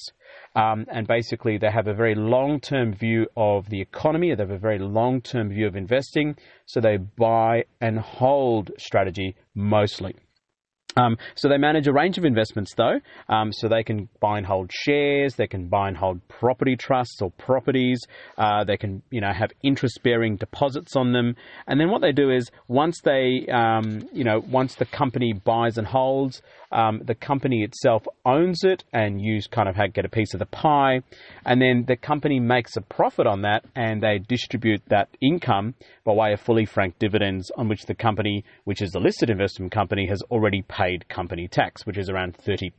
Um, 0.56 0.86
and 0.92 1.08
basically, 1.08 1.58
they 1.58 1.72
have 1.72 1.88
a 1.88 1.94
very 1.94 2.16
long 2.16 2.60
term 2.60 2.94
view 2.94 3.28
of 3.36 3.70
the 3.70 3.82
economy, 3.82 4.34
they 4.34 4.44
have 4.44 4.52
a 4.52 4.58
very 4.58 4.80
long 4.80 5.22
term 5.22 5.50
view 5.50 5.68
of 5.68 5.76
investing. 5.76 6.36
So 6.66 6.80
they 6.80 6.98
buy 6.98 7.66
and 7.82 8.00
hold 8.00 8.72
strategy 8.78 9.36
mostly. 9.56 10.16
Um, 10.98 11.18
so 11.36 11.48
they 11.48 11.58
manage 11.58 11.88
a 11.88 11.94
range 11.94 12.18
of 12.18 12.26
investments, 12.26 12.74
though. 12.76 13.00
Um, 13.28 13.54
so 13.54 13.68
they 13.68 13.84
can 13.84 14.10
buy 14.20 14.38
and 14.38 14.46
hold 14.46 14.72
shares, 14.72 15.36
they 15.36 15.48
can 15.48 15.68
buy 15.68 15.88
and 15.88 15.96
hold 15.96 16.28
property 16.28 16.76
trusts 16.76 17.22
or 17.22 17.32
properties. 17.32 18.02
Uh, 18.38 18.64
they 18.64 18.78
can, 18.78 19.02
you 19.12 19.22
know, 19.22 19.32
have 19.32 19.52
interest-bearing 19.64 20.38
deposits 20.38 20.96
on 20.96 21.14
them. 21.14 21.36
And 21.68 21.80
then 21.80 21.90
what 21.90 22.02
they 22.02 22.12
do 22.12 22.32
is 22.32 22.50
once 22.68 23.02
they, 23.02 23.48
um, 23.52 24.10
you 24.12 24.24
know, 24.24 24.40
once 24.40 24.76
the 24.76 24.86
company 24.86 25.34
buys 25.34 25.78
and 25.78 25.88
holds, 25.88 26.42
um, 26.72 27.02
the 27.04 27.16
company 27.16 27.64
itself 27.64 28.06
owns 28.26 28.64
it, 28.64 28.84
and 28.94 29.22
you 29.22 29.40
kind 29.52 29.68
of 29.68 29.76
get 29.94 30.06
a 30.06 30.10
piece 30.10 30.34
of 30.34 30.40
the 30.40 30.46
pie. 30.46 31.02
And 31.46 31.62
then 31.62 31.86
the 31.88 31.96
company 31.96 32.40
makes 32.40 32.76
a 32.76 32.82
profit 32.82 33.28
on 33.28 33.42
that, 33.42 33.66
and 33.76 34.02
they 34.02 34.20
distribute 34.20 34.82
that 34.88 35.10
income 35.22 35.76
by 36.06 36.14
way 36.14 36.34
of 36.34 36.40
fully 36.40 36.66
franked 36.66 37.00
dividends, 37.00 37.52
on 37.58 37.68
which 37.68 37.86
the 37.86 37.96
company, 37.96 38.44
which 38.66 38.82
is 38.82 38.94
a 38.96 39.00
listed 39.00 39.30
investment 39.30 39.72
company, 39.72 40.08
has 40.08 40.22
already 40.30 40.62
paid 40.64 41.08
company 41.10 41.48
tax, 41.48 41.86
which 41.86 41.98
is 41.98 42.10
around 42.10 42.38
30%. 42.38 42.72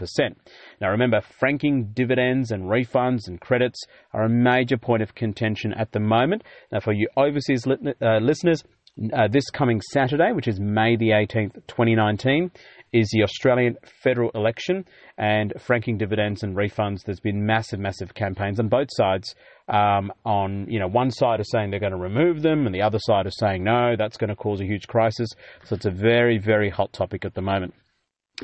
Now 0.80 0.90
remember, 0.90 1.20
franking 1.20 1.90
dividends 1.92 2.50
and 2.50 2.64
refunds 2.64 3.26
and 3.26 3.40
credits 3.40 3.84
are 4.12 4.24
a 4.24 4.28
major 4.28 4.76
point 4.76 5.02
of 5.02 5.14
contention 5.14 5.72
at 5.74 5.92
the 5.92 6.00
moment. 6.00 6.42
Now, 6.72 6.80
for 6.80 6.92
you 6.92 7.08
overseas 7.16 7.66
uh, 7.66 8.18
listeners, 8.18 8.64
uh, 9.12 9.28
this 9.28 9.48
coming 9.50 9.80
Saturday, 9.92 10.32
which 10.32 10.48
is 10.48 10.60
May 10.60 10.96
the 10.96 11.10
18th, 11.10 11.54
2019, 11.66 12.50
is 12.92 13.08
the 13.12 13.22
Australian 13.22 13.76
federal 14.02 14.30
election 14.34 14.84
and 15.18 15.52
franking 15.58 15.98
dividends 15.98 16.42
and 16.42 16.56
refunds. 16.56 17.04
There's 17.04 17.20
been 17.20 17.44
massive, 17.44 17.80
massive 17.80 18.14
campaigns 18.14 18.58
on 18.58 18.68
both 18.68 18.88
sides. 18.90 19.34
Um, 19.68 20.12
on 20.24 20.66
you 20.68 20.80
know, 20.80 20.88
one 20.88 21.10
side 21.10 21.40
is 21.40 21.50
saying 21.50 21.70
they're 21.70 21.80
going 21.80 21.92
to 21.92 21.98
remove 21.98 22.42
them, 22.42 22.66
and 22.66 22.74
the 22.74 22.82
other 22.82 22.98
side 23.00 23.26
is 23.26 23.36
saying 23.38 23.62
no, 23.62 23.94
that's 23.96 24.16
going 24.16 24.30
to 24.30 24.36
cause 24.36 24.60
a 24.60 24.64
huge 24.64 24.86
crisis. 24.88 25.28
So 25.64 25.76
it's 25.76 25.86
a 25.86 25.90
very, 25.90 26.38
very 26.38 26.70
hot 26.70 26.92
topic 26.92 27.24
at 27.24 27.34
the 27.34 27.42
moment 27.42 27.74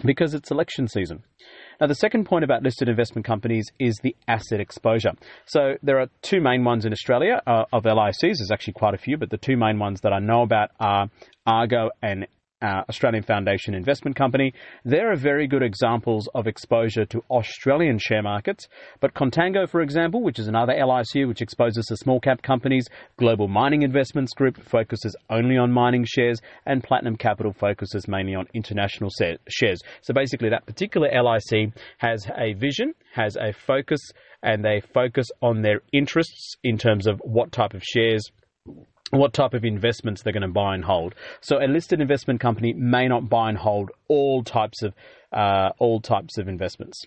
because 0.04 0.34
it's 0.34 0.50
election 0.50 0.88
season. 0.88 1.22
Now, 1.80 1.86
the 1.86 1.94
second 1.94 2.24
point 2.24 2.44
about 2.44 2.62
listed 2.62 2.88
investment 2.88 3.26
companies 3.26 3.66
is 3.78 3.98
the 4.02 4.16
asset 4.28 4.60
exposure. 4.60 5.12
So, 5.46 5.74
there 5.82 6.00
are 6.00 6.08
two 6.22 6.40
main 6.40 6.64
ones 6.64 6.84
in 6.84 6.92
Australia 6.92 7.42
uh, 7.46 7.64
of 7.72 7.84
LICs. 7.84 8.20
There's 8.20 8.50
actually 8.50 8.74
quite 8.74 8.94
a 8.94 8.98
few, 8.98 9.16
but 9.16 9.30
the 9.30 9.36
two 9.36 9.56
main 9.56 9.78
ones 9.78 10.00
that 10.02 10.12
I 10.12 10.18
know 10.18 10.42
about 10.42 10.70
are 10.80 11.10
Argo 11.46 11.90
and 12.02 12.26
uh, 12.62 12.82
Australian 12.88 13.22
Foundation 13.22 13.75
Investment 13.75 14.16
Company. 14.16 14.52
There 14.84 15.12
are 15.12 15.16
very 15.16 15.46
good 15.46 15.62
examples 15.62 16.28
of 16.34 16.46
exposure 16.46 17.04
to 17.06 17.22
Australian 17.30 17.98
share 17.98 18.22
markets. 18.22 18.68
But 19.00 19.14
Contango, 19.14 19.68
for 19.68 19.82
example, 19.82 20.22
which 20.22 20.38
is 20.38 20.48
another 20.48 20.72
LIC 20.72 21.26
which 21.26 21.42
exposes 21.42 21.86
to 21.86 21.96
small 21.96 22.20
cap 22.20 22.42
companies, 22.42 22.86
Global 23.18 23.48
Mining 23.48 23.82
Investments 23.82 24.32
Group 24.32 24.62
focuses 24.62 25.14
only 25.28 25.56
on 25.56 25.70
mining 25.70 26.04
shares, 26.06 26.40
and 26.64 26.82
Platinum 26.82 27.16
Capital 27.16 27.52
focuses 27.52 28.08
mainly 28.08 28.34
on 28.34 28.46
international 28.54 29.10
shares. 29.48 29.80
So 30.02 30.14
basically, 30.14 30.48
that 30.50 30.66
particular 30.66 31.08
LIC 31.08 31.72
has 31.98 32.26
a 32.36 32.54
vision, 32.54 32.94
has 33.12 33.36
a 33.36 33.52
focus, 33.52 34.00
and 34.42 34.64
they 34.64 34.80
focus 34.94 35.26
on 35.42 35.62
their 35.62 35.82
interests 35.92 36.56
in 36.62 36.78
terms 36.78 37.06
of 37.06 37.20
what 37.25 37.52
type 37.52 37.75
of 37.75 37.82
shares 37.82 38.30
what 39.10 39.32
type 39.32 39.54
of 39.54 39.64
investments 39.64 40.22
they're 40.22 40.32
going 40.32 40.42
to 40.42 40.48
buy 40.48 40.75
and 40.75 40.84
hold. 40.84 41.14
So 41.40 41.58
a 41.58 41.68
listed 41.68 42.00
investment 42.00 42.40
company 42.40 42.72
may 42.72 43.08
not 43.08 43.28
buy 43.28 43.48
and 43.48 43.58
hold 43.58 43.90
all 44.08 44.42
types 44.42 44.82
of 44.82 44.94
uh, 45.32 45.70
all 45.78 46.00
types 46.00 46.38
of 46.38 46.48
investments. 46.48 47.04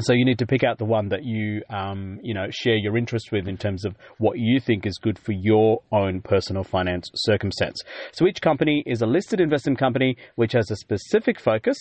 So 0.00 0.12
you 0.12 0.24
need 0.24 0.38
to 0.38 0.46
pick 0.46 0.62
out 0.62 0.78
the 0.78 0.84
one 0.84 1.08
that 1.08 1.24
you 1.24 1.62
um, 1.70 2.20
you 2.22 2.34
know 2.34 2.46
share 2.50 2.76
your 2.76 2.96
interest 2.96 3.32
with 3.32 3.48
in 3.48 3.56
terms 3.56 3.84
of 3.84 3.96
what 4.18 4.38
you 4.38 4.60
think 4.60 4.86
is 4.86 4.98
good 4.98 5.18
for 5.18 5.32
your 5.32 5.82
own 5.90 6.20
personal 6.20 6.62
finance 6.62 7.10
circumstance. 7.14 7.80
So 8.12 8.26
each 8.26 8.40
company 8.40 8.84
is 8.86 9.02
a 9.02 9.06
listed 9.06 9.40
investment 9.40 9.78
company 9.78 10.16
which 10.36 10.52
has 10.52 10.70
a 10.70 10.76
specific 10.76 11.40
focus 11.40 11.76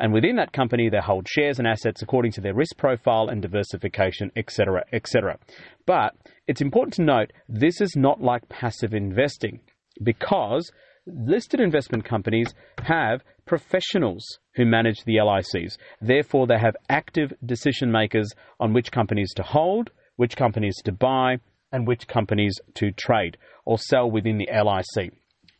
and 0.00 0.12
within 0.12 0.36
that 0.36 0.52
company 0.52 0.88
they 0.88 1.00
hold 1.00 1.28
shares 1.28 1.58
and 1.58 1.68
assets 1.68 2.02
according 2.02 2.32
to 2.32 2.40
their 2.40 2.54
risk 2.54 2.76
profile 2.76 3.28
and 3.28 3.42
diversification, 3.42 4.32
etc., 4.34 4.82
etc. 4.92 5.38
But 5.86 6.14
it's 6.46 6.60
important 6.60 6.94
to 6.94 7.02
note 7.02 7.32
this 7.48 7.80
is 7.80 7.94
not 7.96 8.20
like 8.20 8.48
passive 8.48 8.94
investing 8.94 9.60
because 10.02 10.72
listed 11.06 11.60
investment 11.60 12.04
companies 12.04 12.54
have 12.82 13.22
professionals 13.46 14.24
who 14.54 14.64
manage 14.64 15.04
the 15.04 15.16
LICs. 15.16 15.76
Therefore, 16.00 16.46
they 16.46 16.58
have 16.58 16.76
active 16.88 17.32
decision 17.44 17.90
makers 17.90 18.30
on 18.58 18.72
which 18.72 18.92
companies 18.92 19.32
to 19.36 19.42
hold, 19.42 19.90
which 20.16 20.36
companies 20.36 20.76
to 20.84 20.92
buy, 20.92 21.38
and 21.72 21.86
which 21.86 22.08
companies 22.08 22.54
to 22.74 22.90
trade 22.92 23.36
or 23.64 23.78
sell 23.78 24.10
within 24.10 24.38
the 24.38 24.48
LIC. 24.52 25.12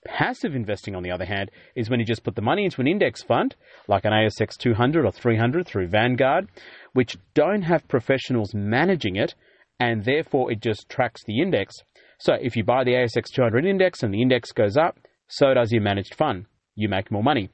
Passive 0.06 0.54
investing, 0.54 0.94
on 0.94 1.02
the 1.02 1.10
other 1.10 1.26
hand, 1.26 1.50
is 1.76 1.90
when 1.90 2.00
you 2.00 2.06
just 2.06 2.24
put 2.24 2.34
the 2.34 2.42
money 2.42 2.64
into 2.64 2.80
an 2.80 2.86
index 2.86 3.22
fund, 3.22 3.54
like 3.86 4.06
an 4.06 4.12
ASX 4.12 4.56
200 4.56 5.04
or 5.04 5.12
300 5.12 5.66
through 5.66 5.88
Vanguard, 5.88 6.48
which 6.94 7.18
don't 7.34 7.62
have 7.62 7.86
professionals 7.86 8.54
managing 8.54 9.16
it, 9.16 9.34
and 9.78 10.04
therefore 10.04 10.50
it 10.50 10.62
just 10.62 10.88
tracks 10.88 11.22
the 11.24 11.40
index. 11.40 11.74
So 12.18 12.34
if 12.34 12.56
you 12.56 12.64
buy 12.64 12.84
the 12.84 12.92
ASX 12.92 13.26
200 13.34 13.66
index 13.66 14.02
and 14.02 14.12
the 14.12 14.22
index 14.22 14.52
goes 14.52 14.76
up, 14.76 14.98
so 15.28 15.52
does 15.54 15.70
your 15.70 15.82
managed 15.82 16.14
fund. 16.14 16.46
You 16.74 16.88
make 16.88 17.10
more 17.10 17.22
money. 17.22 17.50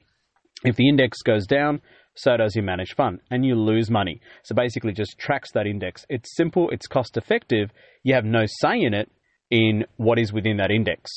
If 0.65 0.77
the 0.77 0.89
index 0.89 1.23
goes 1.23 1.47
down, 1.47 1.81
so 2.15 2.37
does 2.37 2.55
your 2.55 2.65
managed 2.65 2.95
fund, 2.95 3.21
and 3.31 3.45
you 3.45 3.55
lose 3.57 3.91
money. 3.91 4.21
So 4.45 4.55
basically, 4.55 4.93
just 4.93 5.19
tracks 5.19 5.51
that 5.53 5.67
index. 5.67 6.07
It's 6.09 6.35
simple, 6.35 6.71
it's 6.71 6.87
cost 6.87 7.17
effective, 7.17 7.71
you 8.03 8.15
have 8.15 8.25
no 8.25 8.45
say 8.47 8.81
in 8.81 8.95
it, 8.95 9.11
in 9.51 9.85
what 9.97 10.19
is 10.19 10.33
within 10.33 10.57
that 10.57 10.71
index. 10.71 11.11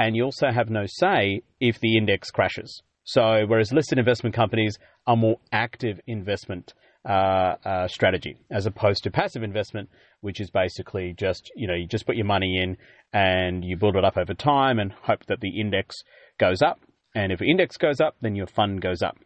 And 0.00 0.16
you 0.16 0.24
also 0.24 0.50
have 0.50 0.70
no 0.70 0.86
say 0.86 1.42
if 1.60 1.78
the 1.78 1.98
index 1.98 2.30
crashes. 2.30 2.82
So, 3.04 3.44
whereas 3.46 3.70
listed 3.70 3.98
investment 3.98 4.34
companies 4.34 4.78
are 5.06 5.14
more 5.14 5.36
active 5.52 6.00
investment 6.06 6.72
uh, 7.06 7.56
uh, 7.66 7.86
strategy 7.86 8.38
as 8.50 8.64
opposed 8.64 9.04
to 9.04 9.10
passive 9.10 9.42
investment, 9.42 9.90
which 10.22 10.40
is 10.40 10.50
basically 10.50 11.12
just 11.18 11.52
you 11.54 11.66
know 11.66 11.74
you 11.74 11.86
just 11.86 12.06
put 12.06 12.16
your 12.16 12.24
money 12.24 12.56
in 12.62 12.78
and 13.12 13.62
you 13.62 13.76
build 13.76 13.94
it 13.94 14.02
up 14.02 14.16
over 14.16 14.32
time 14.32 14.78
and 14.78 14.90
hope 15.02 15.26
that 15.26 15.40
the 15.40 15.60
index 15.60 15.96
goes 16.38 16.62
up. 16.62 16.80
And 17.14 17.30
if 17.30 17.38
the 17.38 17.50
index 17.50 17.76
goes 17.76 18.00
up, 18.00 18.16
then 18.22 18.34
your 18.34 18.46
fund 18.46 18.80
goes 18.80 19.02
up. 19.02 19.18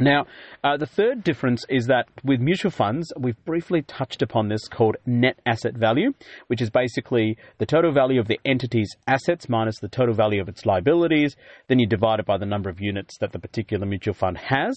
Now, 0.00 0.26
uh, 0.62 0.76
the 0.76 0.86
third 0.86 1.24
difference 1.24 1.64
is 1.68 1.86
that 1.86 2.06
with 2.22 2.40
mutual 2.40 2.70
funds, 2.70 3.12
we've 3.18 3.44
briefly 3.44 3.82
touched 3.82 4.22
upon 4.22 4.48
this 4.48 4.68
called 4.68 4.96
net 5.06 5.40
asset 5.44 5.74
value, 5.74 6.12
which 6.46 6.62
is 6.62 6.70
basically 6.70 7.36
the 7.58 7.66
total 7.66 7.90
value 7.90 8.20
of 8.20 8.28
the 8.28 8.38
entity's 8.44 8.94
assets 9.08 9.48
minus 9.48 9.80
the 9.80 9.88
total 9.88 10.14
value 10.14 10.40
of 10.40 10.48
its 10.48 10.64
liabilities. 10.64 11.34
Then 11.66 11.80
you 11.80 11.86
divide 11.88 12.20
it 12.20 12.26
by 12.26 12.38
the 12.38 12.46
number 12.46 12.70
of 12.70 12.80
units 12.80 13.18
that 13.18 13.32
the 13.32 13.40
particular 13.40 13.86
mutual 13.86 14.14
fund 14.14 14.38
has. 14.38 14.76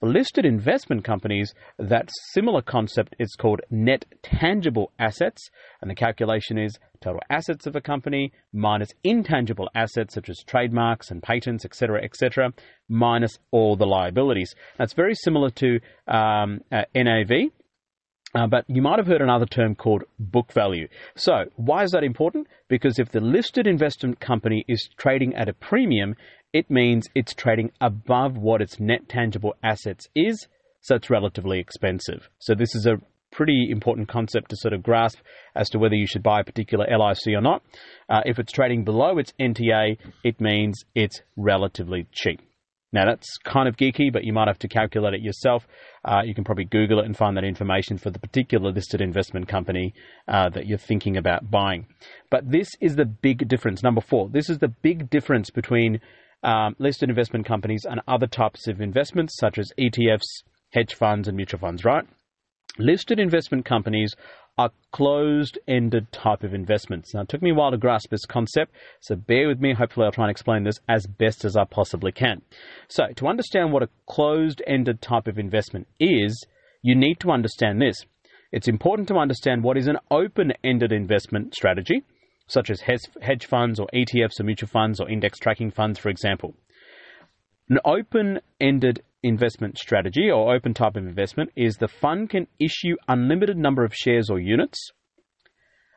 For 0.00 0.08
listed 0.08 0.44
investment 0.44 1.04
companies, 1.04 1.54
that 1.78 2.10
similar 2.32 2.62
concept 2.62 3.14
is 3.18 3.36
called 3.36 3.60
net 3.70 4.04
tangible 4.22 4.92
assets, 4.98 5.48
and 5.80 5.90
the 5.90 5.94
calculation 5.94 6.58
is 6.58 6.78
total 7.00 7.20
assets 7.30 7.66
of 7.66 7.76
a 7.76 7.80
company 7.80 8.32
minus 8.52 8.90
intangible 9.04 9.68
assets 9.74 10.14
such 10.14 10.28
as 10.28 10.42
trademarks 10.46 11.10
and 11.10 11.22
patents, 11.22 11.64
etc., 11.64 12.02
etc., 12.02 12.52
minus 12.88 13.38
all 13.50 13.76
the 13.76 13.86
liabilities. 13.86 14.54
That's 14.78 14.94
very 14.94 15.14
similar 15.14 15.50
to 15.50 15.80
um, 16.08 16.60
uh, 16.72 16.82
NAV. 16.94 17.50
Uh, 18.34 18.46
but 18.46 18.64
you 18.66 18.80
might 18.80 18.98
have 18.98 19.06
heard 19.06 19.20
another 19.20 19.44
term 19.44 19.74
called 19.74 20.04
book 20.18 20.52
value. 20.52 20.88
So, 21.16 21.44
why 21.56 21.82
is 21.82 21.90
that 21.90 22.02
important? 22.02 22.46
Because 22.66 22.98
if 22.98 23.10
the 23.10 23.20
listed 23.20 23.66
investment 23.66 24.20
company 24.20 24.64
is 24.68 24.88
trading 24.96 25.34
at 25.34 25.50
a 25.50 25.52
premium, 25.52 26.16
it 26.52 26.70
means 26.70 27.08
it's 27.14 27.34
trading 27.34 27.70
above 27.80 28.36
what 28.36 28.60
its 28.60 28.78
net 28.78 29.08
tangible 29.08 29.54
assets 29.62 30.08
is, 30.14 30.46
so 30.80 30.96
it's 30.96 31.10
relatively 31.10 31.58
expensive. 31.58 32.28
So 32.38 32.54
this 32.54 32.74
is 32.74 32.86
a 32.86 33.00
pretty 33.30 33.68
important 33.70 34.08
concept 34.08 34.50
to 34.50 34.56
sort 34.56 34.74
of 34.74 34.82
grasp 34.82 35.18
as 35.54 35.70
to 35.70 35.78
whether 35.78 35.94
you 35.94 36.06
should 36.06 36.22
buy 36.22 36.40
a 36.40 36.44
particular 36.44 36.86
LIC 36.86 37.34
or 37.34 37.40
not. 37.40 37.62
Uh, 38.08 38.20
if 38.26 38.38
it's 38.38 38.52
trading 38.52 38.84
below 38.84 39.18
its 39.18 39.32
NTA, 39.40 39.96
it 40.22 40.40
means 40.40 40.84
it's 40.94 41.22
relatively 41.36 42.06
cheap. 42.12 42.40
Now 42.92 43.06
that's 43.06 43.38
kind 43.38 43.68
of 43.68 43.76
geeky, 43.76 44.12
but 44.12 44.24
you 44.24 44.34
might 44.34 44.48
have 44.48 44.58
to 44.58 44.68
calculate 44.68 45.14
it 45.14 45.22
yourself. 45.22 45.66
Uh, 46.04 46.20
you 46.24 46.34
can 46.34 46.44
probably 46.44 46.66
Google 46.66 47.00
it 47.00 47.06
and 47.06 47.16
find 47.16 47.36
that 47.38 47.44
information 47.44 47.96
for 47.96 48.10
the 48.10 48.18
particular 48.18 48.70
listed 48.70 49.00
investment 49.00 49.48
company 49.48 49.94
uh, 50.28 50.50
that 50.50 50.66
you're 50.66 50.76
thinking 50.76 51.16
about 51.16 51.50
buying. 51.50 51.86
But 52.30 52.50
this 52.50 52.68
is 52.82 52.96
the 52.96 53.06
big 53.06 53.48
difference. 53.48 53.82
Number 53.82 54.02
four, 54.02 54.28
this 54.28 54.50
is 54.50 54.58
the 54.58 54.68
big 54.68 55.08
difference 55.08 55.48
between 55.48 56.00
um, 56.42 56.74
listed 56.78 57.08
investment 57.08 57.46
companies 57.46 57.86
and 57.88 58.00
other 58.08 58.26
types 58.26 58.66
of 58.68 58.80
investments 58.80 59.36
such 59.38 59.58
as 59.58 59.70
ETFs, 59.78 60.42
hedge 60.70 60.94
funds, 60.94 61.28
and 61.28 61.36
mutual 61.36 61.60
funds, 61.60 61.84
right? 61.84 62.04
Listed 62.78 63.20
investment 63.20 63.64
companies 63.64 64.14
are 64.58 64.70
closed 64.92 65.58
ended 65.66 66.10
type 66.12 66.42
of 66.42 66.52
investments. 66.52 67.14
Now, 67.14 67.22
it 67.22 67.28
took 67.28 67.42
me 67.42 67.50
a 67.50 67.54
while 67.54 67.70
to 67.70 67.78
grasp 67.78 68.10
this 68.10 68.26
concept, 68.26 68.74
so 69.00 69.16
bear 69.16 69.48
with 69.48 69.60
me. 69.60 69.74
Hopefully, 69.74 70.06
I'll 70.06 70.12
try 70.12 70.24
and 70.24 70.30
explain 70.30 70.64
this 70.64 70.80
as 70.88 71.06
best 71.06 71.44
as 71.44 71.56
I 71.56 71.64
possibly 71.64 72.12
can. 72.12 72.42
So, 72.88 73.04
to 73.16 73.28
understand 73.28 73.72
what 73.72 73.82
a 73.82 73.88
closed 74.06 74.62
ended 74.66 75.00
type 75.00 75.26
of 75.26 75.38
investment 75.38 75.86
is, 75.98 76.46
you 76.82 76.94
need 76.94 77.20
to 77.20 77.30
understand 77.30 77.80
this. 77.80 77.96
It's 78.50 78.68
important 78.68 79.08
to 79.08 79.16
understand 79.16 79.64
what 79.64 79.78
is 79.78 79.86
an 79.86 79.98
open 80.10 80.52
ended 80.62 80.92
investment 80.92 81.54
strategy 81.54 82.04
such 82.52 82.70
as 82.70 82.80
hedge 82.82 83.46
funds 83.46 83.80
or 83.80 83.88
ETFs 83.94 84.38
or 84.38 84.44
mutual 84.44 84.68
funds 84.68 85.00
or 85.00 85.08
index 85.08 85.38
tracking 85.38 85.70
funds, 85.70 85.98
for 85.98 86.08
example. 86.08 86.54
An 87.68 87.78
open 87.84 88.40
ended 88.60 89.02
investment 89.22 89.78
strategy 89.78 90.30
or 90.30 90.54
open 90.54 90.74
type 90.74 90.96
of 90.96 91.06
investment 91.06 91.50
is 91.56 91.76
the 91.76 91.88
fund 91.88 92.28
can 92.28 92.46
issue 92.58 92.96
unlimited 93.08 93.56
number 93.56 93.84
of 93.84 93.94
shares 93.94 94.28
or 94.28 94.38
units. 94.38 94.90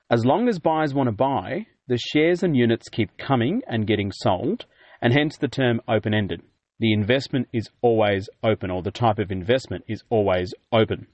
As 0.09 0.25
long 0.25 0.47
as 0.47 0.59
buyers 0.59 0.93
want 0.93 1.07
to 1.07 1.11
buy, 1.11 1.65
the 1.87 1.97
shares 1.97 2.43
and 2.43 2.55
units 2.55 2.89
keep 2.89 3.17
coming 3.17 3.61
and 3.67 3.87
getting 3.87 4.11
sold, 4.11 4.65
and 5.01 5.13
hence 5.13 5.37
the 5.37 5.47
term 5.47 5.81
open 5.87 6.13
ended. 6.13 6.41
The 6.79 6.93
investment 6.93 7.47
is 7.53 7.69
always 7.81 8.29
open, 8.43 8.69
or 8.69 8.81
the 8.81 8.91
type 8.91 9.19
of 9.19 9.31
investment 9.31 9.85
is 9.87 10.03
always 10.09 10.53
open. 10.71 11.07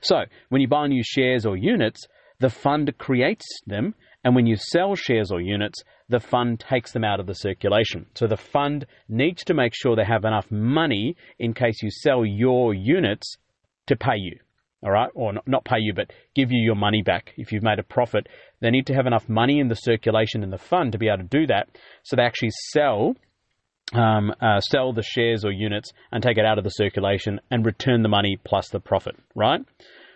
So, 0.00 0.24
when 0.48 0.60
you 0.60 0.68
buy 0.68 0.86
new 0.86 1.02
shares 1.04 1.46
or 1.46 1.56
units, 1.56 2.06
the 2.44 2.50
fund 2.50 2.92
creates 2.98 3.46
them 3.66 3.94
and 4.22 4.34
when 4.34 4.44
you 4.44 4.56
sell 4.56 4.94
shares 4.94 5.30
or 5.30 5.40
units, 5.40 5.82
the 6.10 6.20
fund 6.20 6.60
takes 6.60 6.92
them 6.92 7.02
out 7.02 7.18
of 7.18 7.26
the 7.26 7.32
circulation. 7.34 8.04
So 8.14 8.26
the 8.26 8.36
fund 8.36 8.84
needs 9.08 9.44
to 9.44 9.54
make 9.54 9.72
sure 9.74 9.96
they 9.96 10.04
have 10.04 10.26
enough 10.26 10.50
money 10.50 11.16
in 11.38 11.54
case 11.54 11.82
you 11.82 11.88
sell 11.90 12.22
your 12.22 12.74
units 12.74 13.38
to 13.86 13.96
pay 13.96 14.16
you. 14.16 14.40
All 14.82 14.90
right, 14.90 15.08
or 15.14 15.32
not 15.46 15.64
pay 15.64 15.78
you, 15.78 15.94
but 15.94 16.12
give 16.34 16.52
you 16.52 16.62
your 16.62 16.74
money 16.74 17.00
back 17.00 17.32
if 17.38 17.50
you've 17.50 17.62
made 17.62 17.78
a 17.78 17.82
profit. 17.82 18.26
They 18.60 18.68
need 18.68 18.86
to 18.88 18.94
have 18.94 19.06
enough 19.06 19.26
money 19.26 19.58
in 19.58 19.68
the 19.68 19.74
circulation 19.74 20.42
in 20.42 20.50
the 20.50 20.58
fund 20.58 20.92
to 20.92 20.98
be 20.98 21.08
able 21.08 21.22
to 21.22 21.38
do 21.38 21.46
that. 21.46 21.70
So 22.02 22.16
they 22.16 22.24
actually 22.24 22.52
sell 22.72 23.14
um, 23.94 24.34
uh, 24.38 24.60
sell 24.60 24.92
the 24.92 25.02
shares 25.02 25.46
or 25.46 25.50
units 25.50 25.92
and 26.12 26.22
take 26.22 26.36
it 26.36 26.44
out 26.44 26.58
of 26.58 26.64
the 26.64 26.70
circulation 26.70 27.40
and 27.50 27.64
return 27.64 28.02
the 28.02 28.08
money 28.10 28.38
plus 28.44 28.68
the 28.68 28.80
profit, 28.80 29.16
right? 29.34 29.62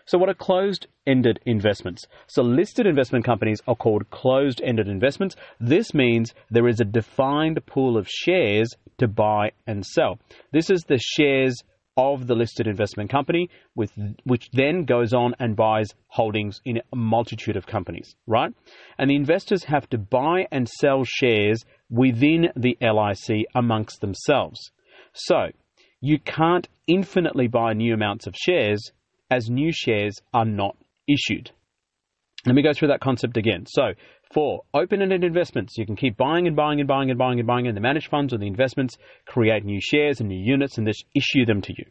So, 0.09 0.17
what 0.17 0.31
are 0.31 0.35
closed 0.35 0.87
ended 1.07 1.39
investments? 1.45 2.07
So, 2.29 2.43
listed 2.43 2.87
investment 2.87 3.27
companies 3.27 3.61
are 3.69 3.77
called 3.77 4.09
closed 4.09 4.63
ended 4.65 4.89
investments. 4.89 5.37
This 5.61 5.93
means 5.93 6.33
there 6.51 6.67
is 6.67 6.81
a 6.81 6.87
defined 6.87 7.61
pool 7.67 7.99
of 7.99 8.09
shares 8.09 8.75
to 8.97 9.07
buy 9.07 9.51
and 9.67 9.85
sell. 9.85 10.19
This 10.51 10.71
is 10.71 10.81
the 10.89 10.99
shares 10.99 11.63
of 11.99 12.27
the 12.27 12.35
listed 12.35 12.67
investment 12.67 13.11
company, 13.11 13.51
with, 13.75 13.93
which 14.25 14.51
then 14.53 14.87
goes 14.87 15.13
on 15.13 15.35
and 15.41 15.55
buys 15.55 15.89
holdings 16.07 16.63
in 16.65 16.79
a 16.79 16.97
multitude 16.97 17.57
of 17.57 17.67
companies, 17.67 18.17
right? 18.27 18.55
And 18.97 19.11
the 19.11 19.17
investors 19.17 19.65
have 19.65 19.91
to 19.91 19.99
buy 19.99 20.47
and 20.51 20.67
sell 20.67 21.05
shares 21.05 21.67
within 21.91 22.49
the 22.57 22.79
LIC 22.81 23.45
amongst 23.55 24.01
themselves. 24.01 24.71
So, 25.13 25.49
you 26.01 26.19
can't 26.19 26.67
infinitely 26.87 27.49
buy 27.49 27.75
new 27.75 27.93
amounts 27.93 28.27
of 28.27 28.35
shares 28.35 28.91
as 29.31 29.51
new 29.51 29.73
shares 29.73 30.21
are 30.33 30.45
not 30.45 30.77
issued. 31.07 31.51
Let 32.47 32.55
me 32.55 32.63
go 32.63 32.73
through 32.73 32.89
that 32.89 33.01
concept 33.01 33.37
again. 33.37 33.67
So, 33.67 33.93
for 34.33 34.63
open-ended 34.75 35.25
investments, 35.25 35.77
you 35.77 35.87
can 35.87 35.97
keep 35.97 36.17
buying 36.17 36.47
and 36.47 36.55
buying 36.55 36.81
and 36.81 36.87
buying 36.87 37.11
and 37.11 37.19
buying 37.19 37.39
and 37.39 37.47
buying, 37.47 37.67
and 37.67 37.77
the 37.77 37.81
managed 37.81 38.09
funds 38.09 38.33
or 38.33 38.39
the 38.39 38.47
investments 38.47 38.97
create 39.27 39.65
new 39.65 39.81
shares 39.81 40.21
and 40.21 40.29
new 40.29 40.39
units 40.39 40.79
and 40.79 40.87
just 40.87 41.05
issue 41.15 41.45
them 41.47 41.63
to 41.63 41.73
you. 41.77 41.85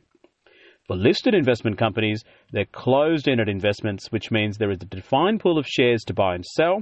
For 0.87 0.95
listed 0.95 1.33
investment 1.33 1.77
companies, 1.77 2.23
they're 2.51 2.65
closed-ended 2.65 3.49
investments, 3.49 4.07
which 4.11 4.31
means 4.31 4.57
there 4.57 4.71
is 4.71 4.79
a 4.81 4.85
defined 4.85 5.41
pool 5.41 5.57
of 5.57 5.67
shares 5.67 6.03
to 6.05 6.13
buy 6.13 6.35
and 6.35 6.45
sell, 6.45 6.81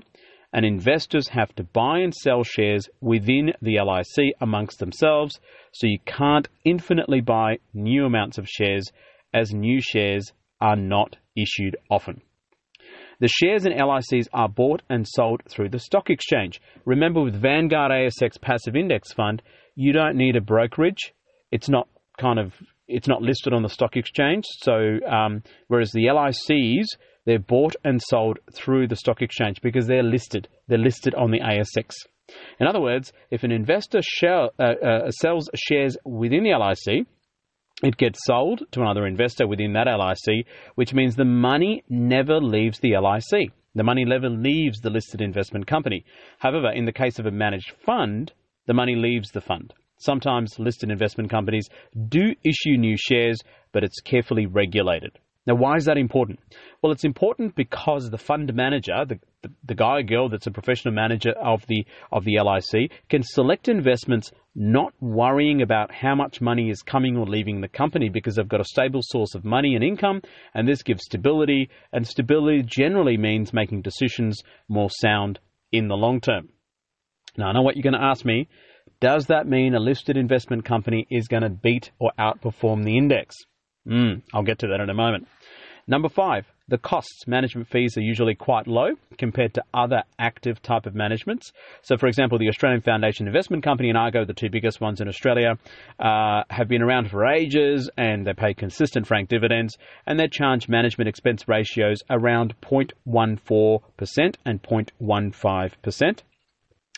and 0.53 0.63
investors 0.63 1.29
have 1.29 1.53
to 1.55 1.63
buy 1.63 1.99
and 1.99 2.13
sell 2.13 2.43
shares 2.43 2.87
within 3.01 3.53
the 3.61 3.79
LIC 3.79 4.35
amongst 4.41 4.79
themselves, 4.79 5.39
so 5.73 5.87
you 5.87 5.99
can't 6.05 6.47
infinitely 6.63 7.19
buy 7.19 7.57
new 7.73 8.05
amounts 8.05 8.37
of 8.37 8.47
shares 8.47 8.85
as 9.33 9.53
new 9.53 9.81
shares 9.81 10.31
are 10.61 10.75
not 10.75 11.17
issued 11.35 11.75
often. 11.89 12.21
The 13.19 13.27
shares 13.27 13.65
in 13.65 13.71
LICs 13.71 14.27
are 14.33 14.49
bought 14.49 14.81
and 14.89 15.07
sold 15.07 15.41
through 15.49 15.69
the 15.69 15.79
stock 15.79 16.09
exchange. 16.09 16.61
Remember, 16.85 17.21
with 17.21 17.41
Vanguard 17.41 17.91
ASX 17.91 18.39
Passive 18.41 18.75
Index 18.75 19.13
Fund, 19.13 19.41
you 19.75 19.93
don't 19.93 20.17
need 20.17 20.35
a 20.35 20.41
brokerage. 20.41 21.13
It's 21.51 21.69
not 21.69 21.87
kind 22.17 22.39
of 22.39 22.53
it's 22.87 23.07
not 23.07 23.21
listed 23.21 23.53
on 23.53 23.63
the 23.63 23.69
stock 23.69 23.97
exchange. 23.97 24.43
So, 24.61 24.99
um, 25.09 25.41
whereas 25.67 25.91
the 25.91 26.05
LICs, 26.05 26.85
they're 27.25 27.39
bought 27.39 27.75
and 27.83 28.01
sold 28.01 28.37
through 28.53 28.87
the 28.87 28.95
stock 28.95 29.21
exchange 29.21 29.61
because 29.61 29.87
they're 29.87 30.03
listed. 30.03 30.47
They're 30.67 30.77
listed 30.77 31.15
on 31.15 31.31
the 31.31 31.39
ASX. 31.39 31.95
In 32.59 32.67
other 32.67 32.81
words, 32.81 33.13
if 33.31 33.43
an 33.43 33.51
investor 33.51 34.01
uh, 34.23 34.63
uh, 34.63 35.11
sells 35.11 35.49
shares 35.55 35.97
within 36.05 36.43
the 36.43 36.51
LIC, 36.51 37.07
it 37.83 37.97
gets 37.97 38.19
sold 38.25 38.63
to 38.71 38.81
another 38.81 39.05
investor 39.05 39.47
within 39.47 39.73
that 39.73 39.87
LIC, 39.87 40.45
which 40.75 40.93
means 40.93 41.15
the 41.15 41.25
money 41.25 41.83
never 41.89 42.39
leaves 42.39 42.79
the 42.79 42.97
LIC. 42.97 43.51
The 43.75 43.83
money 43.83 44.05
never 44.05 44.29
leaves 44.29 44.79
the 44.79 44.89
listed 44.89 45.21
investment 45.21 45.67
company. 45.67 46.05
However, 46.39 46.71
in 46.71 46.85
the 46.85 46.93
case 46.93 47.19
of 47.19 47.25
a 47.25 47.31
managed 47.31 47.71
fund, 47.85 48.31
the 48.65 48.73
money 48.73 48.95
leaves 48.95 49.31
the 49.31 49.41
fund. 49.41 49.73
Sometimes 49.97 50.57
listed 50.57 50.89
investment 50.89 51.29
companies 51.29 51.67
do 52.07 52.33
issue 52.43 52.77
new 52.77 52.95
shares, 52.97 53.39
but 53.73 53.83
it's 53.83 53.99
carefully 53.99 54.45
regulated. 54.45 55.19
Now, 55.47 55.53
why 55.55 55.75
is 55.75 55.85
that 55.85 55.97
important? 55.97 56.39
Well, 56.81 56.91
it's 56.91 57.03
important 57.03 57.55
because 57.55 58.09
the 58.09 58.17
fund 58.17 58.51
manager, 58.55 59.05
the, 59.07 59.19
the, 59.43 59.51
the, 59.63 59.75
guy 59.75 59.99
or 59.99 60.03
girl 60.03 60.27
that's 60.27 60.47
a 60.47 60.51
professional 60.51 60.93
manager 60.93 61.31
of 61.31 61.63
the 61.67 61.85
of 62.11 62.25
the 62.25 62.39
LIC, 62.39 62.91
can 63.09 63.21
select 63.21 63.67
investments 63.67 64.31
not 64.55 64.93
worrying 64.99 65.61
about 65.61 65.93
how 65.93 66.15
much 66.15 66.41
money 66.41 66.71
is 66.71 66.81
coming 66.81 67.15
or 67.15 67.27
leaving 67.27 67.61
the 67.61 67.67
company 67.67 68.09
because 68.09 68.35
they've 68.35 68.47
got 68.47 68.59
a 68.59 68.65
stable 68.65 69.01
source 69.03 69.35
of 69.35 69.45
money 69.45 69.75
and 69.75 69.83
income, 69.83 70.21
and 70.55 70.67
this 70.67 70.81
gives 70.81 71.03
stability. 71.03 71.69
And 71.93 72.07
stability 72.07 72.63
generally 72.63 73.17
means 73.17 73.53
making 73.53 73.83
decisions 73.83 74.41
more 74.67 74.89
sound 74.89 75.39
in 75.71 75.89
the 75.89 75.95
long 75.95 76.21
term. 76.21 76.49
Now, 77.37 77.49
I 77.49 77.53
know 77.53 77.61
what 77.61 77.75
you're 77.75 77.83
going 77.83 78.01
to 78.01 78.07
ask 78.07 78.25
me. 78.25 78.47
Does 78.99 79.27
that 79.27 79.47
mean 79.47 79.75
a 79.75 79.79
listed 79.79 80.17
investment 80.17 80.65
company 80.65 81.05
is 81.11 81.27
going 81.27 81.43
to 81.43 81.49
beat 81.49 81.91
or 81.99 82.11
outperform 82.17 82.83
the 82.83 82.97
index? 82.97 83.35
Mm, 83.87 84.23
I'll 84.33 84.43
get 84.43 84.59
to 84.59 84.67
that 84.67 84.81
in 84.81 84.89
a 84.89 84.93
moment. 84.93 85.27
Number 85.87 86.09
five, 86.09 86.47
the 86.67 86.79
costs. 86.79 87.27
Management 87.27 87.67
fees 87.67 87.95
are 87.95 88.01
usually 88.01 88.33
quite 88.33 88.65
low 88.65 88.95
compared 89.19 89.53
to 89.53 89.63
other 89.71 90.01
active 90.17 90.59
type 90.63 90.87
of 90.87 90.95
managements. 90.95 91.51
So, 91.83 91.95
for 91.95 92.07
example, 92.07 92.39
the 92.39 92.47
Australian 92.47 92.81
Foundation 92.81 93.27
Investment 93.27 93.63
Company 93.63 93.89
and 93.89 93.97
Argo, 93.97 94.25
the 94.25 94.33
two 94.33 94.49
biggest 94.49 94.81
ones 94.81 94.99
in 94.99 95.07
Australia, 95.07 95.59
uh, 95.99 96.43
have 96.49 96.67
been 96.67 96.81
around 96.81 97.11
for 97.11 97.27
ages 97.27 97.87
and 97.97 98.25
they 98.25 98.33
pay 98.33 98.55
consistent 98.55 99.05
frank 99.05 99.29
dividends 99.29 99.77
and 100.07 100.19
they 100.19 100.27
charge 100.27 100.67
management 100.67 101.07
expense 101.07 101.47
ratios 101.47 101.99
around 102.09 102.55
0.14% 102.61 104.35
and 104.43 104.63
0.15%. 104.63 106.01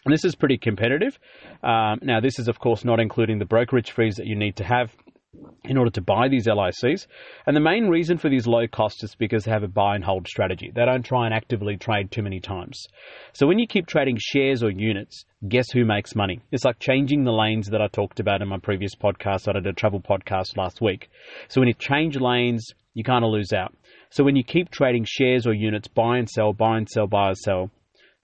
And 0.05 0.13
this 0.13 0.23
is 0.23 0.35
pretty 0.35 0.57
competitive. 0.57 1.19
Um, 1.61 1.99
now, 2.01 2.21
this 2.21 2.39
is, 2.39 2.47
of 2.47 2.59
course, 2.59 2.85
not 2.85 3.01
including 3.01 3.39
the 3.39 3.45
brokerage 3.45 3.91
fees 3.91 4.15
that 4.15 4.27
you 4.27 4.37
need 4.37 4.55
to 4.55 4.63
have 4.63 4.95
in 5.63 5.77
order 5.77 5.91
to 5.91 6.01
buy 6.01 6.27
these 6.27 6.47
LICs. 6.47 7.07
And 7.45 7.55
the 7.55 7.61
main 7.61 7.87
reason 7.87 8.17
for 8.17 8.29
these 8.29 8.47
low 8.47 8.67
costs 8.67 9.03
is 9.03 9.15
because 9.15 9.43
they 9.43 9.51
have 9.51 9.63
a 9.63 9.67
buy 9.67 9.95
and 9.95 10.03
hold 10.03 10.27
strategy. 10.27 10.71
They 10.73 10.85
don't 10.85 11.03
try 11.03 11.25
and 11.25 11.33
actively 11.33 11.77
trade 11.77 12.11
too 12.11 12.21
many 12.23 12.39
times. 12.39 12.87
So 13.33 13.47
when 13.47 13.59
you 13.59 13.67
keep 13.67 13.87
trading 13.87 14.17
shares 14.19 14.63
or 14.63 14.69
units, 14.69 15.25
guess 15.47 15.69
who 15.71 15.85
makes 15.85 16.15
money? 16.15 16.41
It's 16.51 16.65
like 16.65 16.79
changing 16.79 17.23
the 17.23 17.33
lanes 17.33 17.67
that 17.67 17.81
I 17.81 17.87
talked 17.87 18.19
about 18.19 18.41
in 18.41 18.47
my 18.47 18.59
previous 18.59 18.95
podcast. 18.95 19.47
I 19.47 19.53
did 19.53 19.67
a 19.67 19.73
travel 19.73 20.01
podcast 20.01 20.57
last 20.57 20.81
week. 20.81 21.09
So 21.49 21.61
when 21.61 21.67
you 21.67 21.73
change 21.73 22.19
lanes, 22.19 22.65
you 22.93 23.03
kind 23.03 23.23
of 23.23 23.31
lose 23.31 23.53
out. 23.53 23.73
So 24.09 24.23
when 24.23 24.35
you 24.35 24.43
keep 24.43 24.71
trading 24.71 25.05
shares 25.05 25.45
or 25.45 25.53
units, 25.53 25.87
buy 25.87 26.17
and 26.17 26.29
sell, 26.29 26.53
buy 26.53 26.77
and 26.77 26.89
sell, 26.89 27.07
buy 27.07 27.29
and 27.29 27.37
sell, 27.37 27.71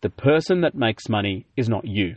the 0.02 0.10
person 0.10 0.62
that 0.62 0.76
makes 0.76 1.10
money 1.10 1.46
is 1.56 1.70
not 1.70 1.86
you. 1.86 2.16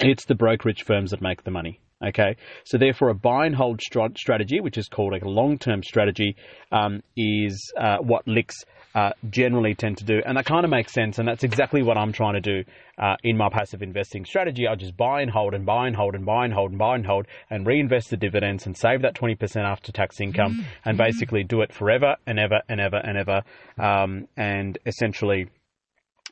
It's 0.00 0.24
the 0.24 0.34
brokerage 0.34 0.82
firms 0.82 1.10
that 1.10 1.22
make 1.22 1.44
the 1.44 1.50
money. 1.50 1.80
Okay, 2.02 2.36
so 2.64 2.78
therefore, 2.78 3.10
a 3.10 3.14
buy 3.14 3.44
and 3.44 3.54
hold 3.54 3.80
strategy, 3.82 4.60
which 4.60 4.78
is 4.78 4.88
called 4.88 5.12
a 5.12 5.28
long 5.28 5.58
term 5.58 5.82
strategy, 5.82 6.34
um, 6.72 7.02
is 7.14 7.72
uh, 7.78 7.98
what 7.98 8.26
LICs 8.26 8.54
uh, 8.94 9.10
generally 9.28 9.74
tend 9.74 9.98
to 9.98 10.04
do. 10.04 10.20
And 10.24 10.36
that 10.36 10.46
kind 10.46 10.64
of 10.64 10.70
makes 10.70 10.92
sense. 10.92 11.18
And 11.18 11.28
that's 11.28 11.44
exactly 11.44 11.82
what 11.82 11.96
I'm 11.96 12.12
trying 12.12 12.34
to 12.34 12.40
do 12.40 12.64
uh, 12.98 13.16
in 13.22 13.36
my 13.36 13.48
passive 13.48 13.82
investing 13.82 14.24
strategy. 14.24 14.66
I 14.66 14.74
just 14.74 14.96
buy 14.96 15.20
and 15.20 15.30
hold 15.30 15.54
and 15.54 15.64
buy 15.64 15.86
and 15.86 15.94
hold 15.94 16.14
and 16.14 16.24
buy 16.24 16.44
and 16.44 16.52
hold 16.52 16.70
and 16.70 16.78
buy 16.78 16.96
and 16.96 17.06
hold 17.06 17.26
and 17.50 17.66
reinvest 17.66 18.10
the 18.10 18.16
dividends 18.16 18.66
and 18.66 18.76
save 18.76 19.02
that 19.02 19.14
20% 19.14 19.56
after 19.64 19.92
tax 19.92 20.20
income 20.20 20.54
mm-hmm. 20.54 20.88
and 20.88 20.98
basically 20.98 21.44
do 21.44 21.60
it 21.60 21.72
forever 21.72 22.16
and 22.26 22.38
ever 22.38 22.60
and 22.68 22.80
ever 22.80 22.96
and 22.96 23.16
ever. 23.16 23.42
Um, 23.78 24.26
and 24.36 24.78
essentially, 24.86 25.48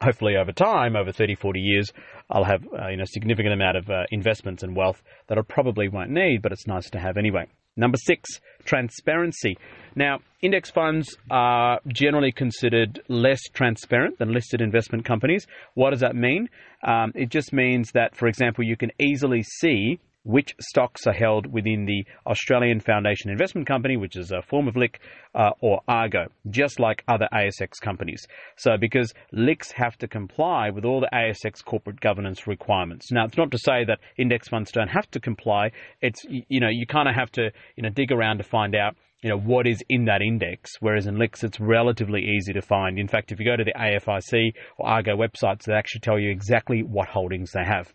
hopefully 0.03 0.37
over 0.37 0.53
time, 0.53 0.97
over 0.97 1.13
30, 1.13 1.35
40 1.35 1.61
years, 1.61 1.93
I'll 2.31 2.45
have 2.45 2.63
uh, 2.67 2.89
you 2.89 2.97
know 2.97 3.05
significant 3.07 3.55
amount 3.55 3.77
of 3.77 3.89
uh, 3.91 4.05
investments 4.11 4.63
and 4.63 4.77
wealth 4.77 5.03
that 5.29 5.39
I 5.39 5.43
probably 5.43 5.89
won't 5.89 6.11
need, 6.11 6.43
but 6.43 6.53
it's 6.53 6.67
nice 6.67 6.91
to 6.91 6.99
have 6.99 7.17
anyway. 7.17 7.47
Number 7.77 7.97
six, 7.97 8.41
transparency. 8.65 9.57
Now, 9.95 10.19
index 10.43 10.69
funds 10.69 11.17
are 11.31 11.81
generally 11.87 12.33
considered 12.33 13.01
less 13.09 13.41
transparent 13.53 14.19
than 14.19 14.33
listed 14.33 14.61
investment 14.61 15.05
companies. 15.05 15.47
What 15.75 15.91
does 15.91 16.01
that 16.01 16.17
mean? 16.17 16.49
Um, 16.83 17.13
it 17.15 17.29
just 17.29 17.53
means 17.53 17.93
that, 17.93 18.17
for 18.17 18.27
example, 18.27 18.65
you 18.65 18.77
can 18.77 18.91
easily 18.99 19.45
see 19.45 20.01
which 20.29 20.55
stocks 20.61 21.07
are 21.07 21.14
held 21.14 21.47
within 21.47 21.87
the 21.87 22.05
Australian 22.27 22.81
Foundation 22.81 23.31
Investment 23.31 23.67
Company, 23.67 23.97
which 23.97 24.14
is 24.14 24.31
a 24.31 24.43
form 24.43 24.69
of 24.69 24.77
LIC, 24.77 25.01
uh, 25.35 25.53
or 25.62 25.81
Argo, 25.88 26.27
just 26.51 26.79
like 26.79 27.03
other 27.09 27.27
ASX 27.33 27.81
companies. 27.81 28.27
So, 28.57 28.77
because 28.79 29.14
LICs 29.33 29.73
have 29.73 29.97
to 29.99 30.07
comply 30.07 30.69
with 30.69 30.85
all 30.85 31.01
the 31.01 31.09
ASX 31.14 31.64
corporate 31.64 32.01
governance 32.01 32.47
requirements. 32.47 33.11
Now, 33.11 33.25
it's 33.25 33.38
not 33.38 33.51
to 33.53 33.59
say 33.59 33.85
that 33.87 34.01
index 34.19 34.49
funds 34.49 34.71
don't 34.71 34.88
have 34.88 35.11
to 35.12 35.21
comply. 35.21 35.73
It's 36.03 36.23
you 36.29 36.61
know 36.61 36.69
you 36.69 36.87
kind 36.87 37.09
of 37.09 37.14
have 37.14 37.33
to 37.33 37.51
you 37.77 37.83
know 37.83 37.88
dig 37.88 38.12
around 38.12 38.37
to 38.37 38.45
find 38.45 38.75
out 38.75 38.97
you 39.23 39.31
know 39.31 39.38
what 39.38 39.67
is 39.67 39.83
in 39.88 40.05
that 40.05 40.21
index 40.21 40.73
whereas 40.81 41.07
in 41.07 41.17
LICs 41.17 41.43
it's 41.43 41.59
relatively 41.59 42.23
easy 42.23 42.53
to 42.53 42.62
find 42.62 42.99
in 42.99 43.09
fact 43.09 43.33
if 43.33 43.41
you 43.41 43.47
go 43.47 43.57
to 43.57 43.64
the 43.64 43.73
AFIC 43.73 44.53
or 44.77 44.87
Argo 44.87 45.17
websites 45.17 45.64
they 45.64 45.73
actually 45.73 46.03
tell 46.03 46.19
you 46.19 46.31
exactly 46.31 46.83
what 46.83 47.09
holdings 47.09 47.51
they 47.53 47.64
have 47.64 47.93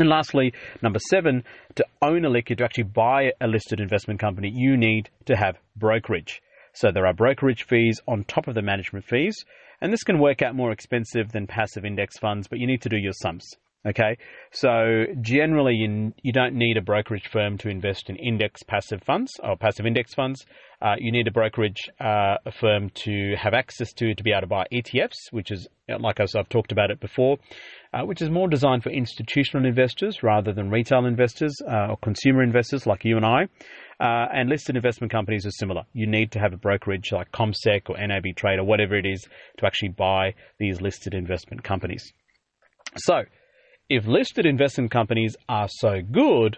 and 0.00 0.08
lastly, 0.08 0.52
number 0.82 0.98
seven, 1.10 1.44
to 1.76 1.84
own 2.02 2.24
a 2.24 2.28
liquid, 2.28 2.58
to 2.58 2.64
actually 2.64 2.84
buy 2.84 3.32
a 3.40 3.46
listed 3.46 3.80
investment 3.80 4.18
company, 4.18 4.50
you 4.52 4.76
need 4.76 5.10
to 5.26 5.36
have 5.36 5.58
brokerage. 5.76 6.42
So 6.72 6.90
there 6.90 7.06
are 7.06 7.12
brokerage 7.12 7.64
fees 7.64 8.00
on 8.06 8.24
top 8.24 8.48
of 8.48 8.54
the 8.54 8.62
management 8.62 9.04
fees, 9.04 9.44
and 9.80 9.92
this 9.92 10.02
can 10.02 10.18
work 10.18 10.42
out 10.42 10.54
more 10.54 10.72
expensive 10.72 11.32
than 11.32 11.46
passive 11.46 11.84
index 11.84 12.18
funds, 12.18 12.48
but 12.48 12.58
you 12.58 12.66
need 12.66 12.82
to 12.82 12.88
do 12.88 12.96
your 12.96 13.12
sums. 13.12 13.48
Okay, 13.86 14.18
so 14.52 15.06
generally 15.22 15.72
you, 15.72 16.12
you 16.22 16.34
don't 16.34 16.54
need 16.54 16.76
a 16.76 16.82
brokerage 16.82 17.28
firm 17.32 17.56
to 17.58 17.70
invest 17.70 18.10
in 18.10 18.16
index 18.16 18.62
passive 18.62 19.02
funds 19.06 19.32
or 19.42 19.56
passive 19.56 19.86
index 19.86 20.12
funds. 20.12 20.44
Uh, 20.82 20.96
you 20.98 21.10
need 21.10 21.26
a 21.26 21.30
brokerage 21.30 21.88
uh, 21.98 22.36
firm 22.60 22.90
to 22.90 23.34
have 23.38 23.54
access 23.54 23.94
to 23.94 24.14
to 24.14 24.22
be 24.22 24.32
able 24.32 24.42
to 24.42 24.46
buy 24.46 24.66
ETFs, 24.70 25.30
which 25.30 25.50
is 25.50 25.66
like 25.98 26.20
I've 26.20 26.48
talked 26.50 26.72
about 26.72 26.90
it 26.90 27.00
before, 27.00 27.38
uh, 27.94 28.02
which 28.02 28.20
is 28.20 28.28
more 28.28 28.48
designed 28.48 28.82
for 28.82 28.90
institutional 28.90 29.66
investors 29.66 30.22
rather 30.22 30.52
than 30.52 30.68
retail 30.68 31.06
investors 31.06 31.56
uh, 31.66 31.88
or 31.88 31.96
consumer 32.02 32.42
investors 32.42 32.86
like 32.86 33.06
you 33.06 33.16
and 33.16 33.24
I. 33.24 33.44
Uh, 33.98 34.26
and 34.32 34.50
listed 34.50 34.76
investment 34.76 35.10
companies 35.10 35.46
are 35.46 35.50
similar. 35.52 35.84
You 35.94 36.06
need 36.06 36.32
to 36.32 36.38
have 36.38 36.52
a 36.52 36.58
brokerage 36.58 37.12
like 37.12 37.32
CommSec 37.32 37.88
or 37.88 37.96
NAB 37.98 38.36
Trade 38.36 38.58
or 38.58 38.64
whatever 38.64 38.94
it 38.94 39.06
is 39.06 39.26
to 39.56 39.66
actually 39.66 39.90
buy 39.90 40.34
these 40.58 40.82
listed 40.82 41.14
investment 41.14 41.62
companies. 41.64 42.12
So 42.96 43.22
if 43.90 44.06
listed 44.06 44.46
investment 44.46 44.92
companies 44.92 45.36
are 45.48 45.66
so 45.68 46.00
good, 46.00 46.56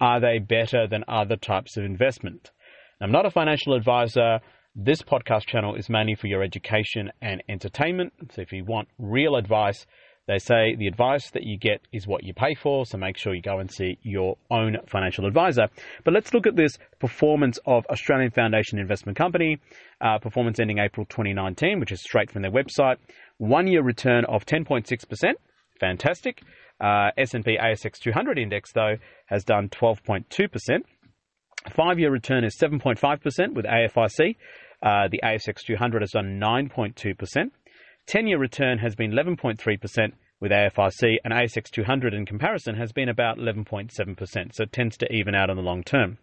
are 0.00 0.20
they 0.20 0.38
better 0.38 0.86
than 0.86 1.04
other 1.06 1.36
types 1.36 1.76
of 1.76 1.84
investment? 1.84 2.50
I'm 2.98 3.12
not 3.12 3.26
a 3.26 3.30
financial 3.30 3.74
advisor. 3.74 4.40
This 4.74 5.02
podcast 5.02 5.44
channel 5.46 5.74
is 5.74 5.90
mainly 5.90 6.14
for 6.14 6.28
your 6.28 6.42
education 6.42 7.12
and 7.20 7.42
entertainment. 7.50 8.14
So 8.32 8.40
if 8.40 8.52
you 8.52 8.64
want 8.64 8.88
real 8.98 9.36
advice, 9.36 9.84
they 10.28 10.38
say 10.38 10.74
the 10.74 10.86
advice 10.86 11.30
that 11.32 11.42
you 11.42 11.58
get 11.58 11.82
is 11.92 12.06
what 12.06 12.24
you 12.24 12.32
pay 12.32 12.54
for, 12.54 12.86
so 12.86 12.96
make 12.96 13.18
sure 13.18 13.34
you 13.34 13.42
go 13.42 13.58
and 13.58 13.70
see 13.70 13.98
your 14.00 14.38
own 14.50 14.78
financial 14.86 15.26
advisor. 15.26 15.68
But 16.04 16.14
let's 16.14 16.32
look 16.32 16.46
at 16.46 16.56
this 16.56 16.78
performance 17.00 17.58
of 17.66 17.84
Australian 17.90 18.30
Foundation 18.30 18.78
Investment 18.78 19.18
Company, 19.18 19.58
uh, 20.00 20.18
performance 20.18 20.58
ending 20.58 20.78
April 20.78 21.04
2019, 21.04 21.80
which 21.80 21.92
is 21.92 22.00
straight 22.00 22.30
from 22.30 22.40
their 22.40 22.50
website. 22.50 22.96
One 23.36 23.66
year 23.66 23.82
return 23.82 24.24
of 24.24 24.46
10.6%, 24.46 25.34
Fantastic. 25.80 26.42
Uh, 26.80 27.10
S&P 27.16 27.56
ASX 27.58 27.98
200 27.98 28.38
index, 28.38 28.72
though, 28.72 28.96
has 29.26 29.44
done 29.44 29.68
12.2%. 29.68 30.82
Five-year 31.74 32.10
return 32.10 32.44
is 32.44 32.56
7.5% 32.58 33.54
with 33.54 33.64
AFIC. 33.64 34.36
Uh, 34.82 35.08
the 35.10 35.20
ASX 35.24 35.64
200 35.66 36.02
has 36.02 36.10
done 36.10 36.38
9.2%. 36.38 37.50
10-year 38.08 38.38
return 38.38 38.78
has 38.78 38.94
been 38.94 39.10
11.3% 39.10 40.12
with 40.40 40.52
AFIC, 40.52 41.16
and 41.24 41.32
ASX 41.32 41.70
200 41.70 42.14
in 42.14 42.26
comparison 42.26 42.76
has 42.76 42.92
been 42.92 43.08
about 43.08 43.38
11.7%, 43.38 44.54
so 44.54 44.62
it 44.62 44.72
tends 44.72 44.96
to 44.98 45.10
even 45.12 45.34
out 45.34 45.50
in 45.50 45.56
the 45.56 45.62
long 45.62 45.82
term. 45.82 46.18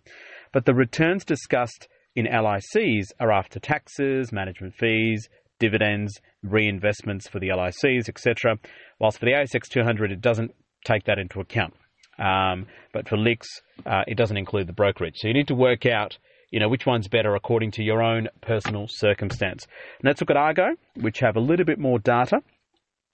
But 0.51 0.65
the 0.65 0.75
returns 0.75 1.25
discussed 1.25 1.87
in 2.15 2.27
LICs 2.27 3.07
are 3.19 3.31
after 3.31 3.59
taxes, 3.59 4.31
management 4.31 4.75
fees, 4.75 5.27
dividends, 5.63 6.19
reinvestments 6.45 7.29
for 7.29 7.39
the 7.39 7.47
LICs, 7.47 8.09
etc. 8.09 8.59
Whilst 8.99 9.17
for 9.17 9.23
the 9.23 9.31
ASX 9.31 9.69
200, 9.69 10.11
it 10.11 10.19
doesn't 10.19 10.51
take 10.83 11.05
that 11.05 11.17
into 11.17 11.39
account. 11.39 11.73
Um, 12.19 12.67
but 12.91 13.07
for 13.07 13.15
LICs, 13.15 13.47
uh, 13.85 14.03
it 14.05 14.17
doesn't 14.17 14.35
include 14.35 14.67
the 14.67 14.73
brokerage. 14.73 15.19
So 15.19 15.29
you 15.29 15.33
need 15.33 15.47
to 15.47 15.55
work 15.55 15.85
out, 15.85 16.17
you 16.51 16.59
know, 16.59 16.67
which 16.67 16.85
one's 16.85 17.07
better 17.07 17.33
according 17.35 17.71
to 17.71 17.81
your 17.81 18.03
own 18.03 18.27
personal 18.41 18.87
circumstance. 18.89 19.65
And 19.99 20.09
let's 20.09 20.19
look 20.19 20.31
at 20.31 20.35
Argo, 20.35 20.75
which 20.97 21.19
have 21.19 21.37
a 21.37 21.39
little 21.39 21.65
bit 21.65 21.79
more 21.79 21.97
data. 21.97 22.41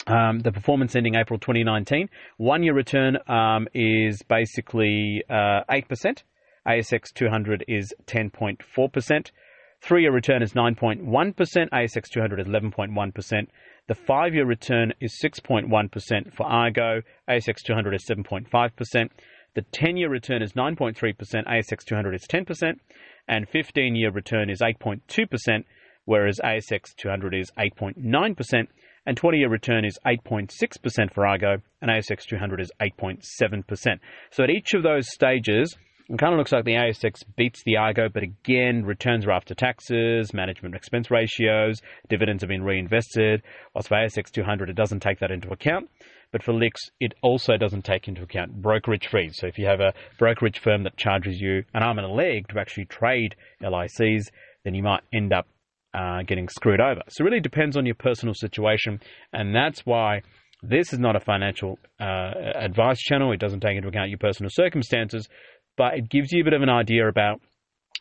Um, 0.07 0.39
the 0.39 0.51
performance 0.51 0.95
ending 0.95 1.13
April 1.13 1.37
2019, 1.37 2.09
one 2.37 2.63
year 2.63 2.73
return 2.73 3.19
um, 3.27 3.67
is 3.75 4.23
basically 4.23 5.23
uh, 5.29 5.61
8%. 5.69 6.23
ASX 6.67 7.13
200 7.13 7.65
is 7.67 7.93
10.4%. 8.07 9.31
Three 9.81 10.01
year 10.01 10.11
return 10.11 10.43
is 10.43 10.53
9.1%, 10.53 11.03
ASX 11.69 12.09
200 12.09 12.39
is 12.41 12.47
11.1%. 12.47 13.47
The 13.87 13.95
five 13.95 14.35
year 14.35 14.45
return 14.45 14.93
is 14.99 15.17
6.1% 15.23 16.33
for 16.33 16.45
Argo, 16.45 17.01
ASX 17.29 17.63
200 17.65 17.95
is 17.95 18.05
7.5%. 18.05 19.09
The 19.55 19.61
10 19.61 19.97
year 19.97 20.09
return 20.09 20.43
is 20.43 20.53
9.3%, 20.53 20.95
ASX 21.47 21.85
200 21.85 22.13
is 22.13 22.27
10%. 22.27 22.79
and 23.27 23.47
15 23.47 23.95
year 23.95 24.11
return 24.11 24.49
is 24.49 24.59
8.2%, 24.61 25.63
whereas 26.05 26.39
ASX 26.43 26.95
200 26.97 27.35
is 27.35 27.51
8.9%, 27.57 28.67
and 29.05 29.17
20 29.17 29.37
year 29.37 29.49
return 29.49 29.85
is 29.85 29.97
8.6% 30.05 31.13
for 31.13 31.25
Argo, 31.25 31.57
and 31.81 31.89
ASX 31.89 32.25
200 32.25 32.59
is 32.59 32.71
8.7%. 32.81 33.99
So 34.31 34.43
at 34.43 34.49
each 34.49 34.73
of 34.73 34.83
those 34.83 35.09
stages, 35.09 35.77
it 36.09 36.17
kind 36.17 36.33
of 36.33 36.39
looks 36.39 36.51
like 36.51 36.65
the 36.65 36.73
ASX 36.73 37.23
beats 37.35 37.61
the 37.63 37.77
Argo, 37.77 38.09
but 38.09 38.23
again, 38.23 38.83
returns 38.83 39.27
are 39.27 39.31
after 39.31 39.53
taxes, 39.53 40.33
management 40.33 40.73
expense 40.73 41.11
ratios, 41.11 41.81
dividends 42.09 42.41
have 42.41 42.49
been 42.49 42.63
reinvested. 42.63 43.43
Whilst 43.75 43.89
for 43.89 43.95
ASX 43.95 44.31
200, 44.31 44.69
it 44.69 44.75
doesn't 44.75 45.01
take 45.01 45.19
that 45.19 45.29
into 45.29 45.51
account. 45.51 45.89
But 46.31 46.43
for 46.43 46.53
LICs, 46.53 46.89
it 46.99 47.13
also 47.21 47.57
doesn't 47.57 47.85
take 47.85 48.07
into 48.07 48.23
account 48.23 48.61
brokerage 48.61 49.07
fees. 49.07 49.35
So 49.37 49.47
if 49.47 49.59
you 49.59 49.67
have 49.67 49.79
a 49.79 49.93
brokerage 50.17 50.59
firm 50.59 50.83
that 50.83 50.97
charges 50.97 51.39
you 51.39 51.63
an 51.73 51.83
arm 51.83 51.99
and 51.99 52.07
a 52.07 52.11
leg 52.11 52.47
to 52.49 52.59
actually 52.59 52.85
trade 52.85 53.35
LICs, 53.61 54.29
then 54.63 54.73
you 54.73 54.83
might 54.83 55.01
end 55.13 55.31
up 55.31 55.47
uh, 55.93 56.23
getting 56.23 56.49
screwed 56.49 56.81
over. 56.81 57.01
So 57.09 57.23
it 57.23 57.25
really 57.25 57.39
depends 57.39 57.77
on 57.77 57.85
your 57.85 57.95
personal 57.95 58.33
situation, 58.33 58.99
and 59.33 59.55
that's 59.55 59.85
why 59.85 60.21
this 60.61 60.91
is 60.91 60.99
not 60.99 61.15
a 61.15 61.19
financial 61.19 61.79
uh, 61.99 62.31
advice 62.55 62.99
channel. 62.99 63.31
It 63.31 63.39
doesn't 63.39 63.61
take 63.61 63.77
into 63.77 63.87
account 63.87 64.09
your 64.09 64.19
personal 64.19 64.49
circumstances, 64.51 65.27
but 65.77 65.95
it 65.95 66.09
gives 66.09 66.31
you 66.31 66.41
a 66.41 66.43
bit 66.43 66.53
of 66.53 66.61
an 66.61 66.69
idea 66.69 67.07
about 67.07 67.41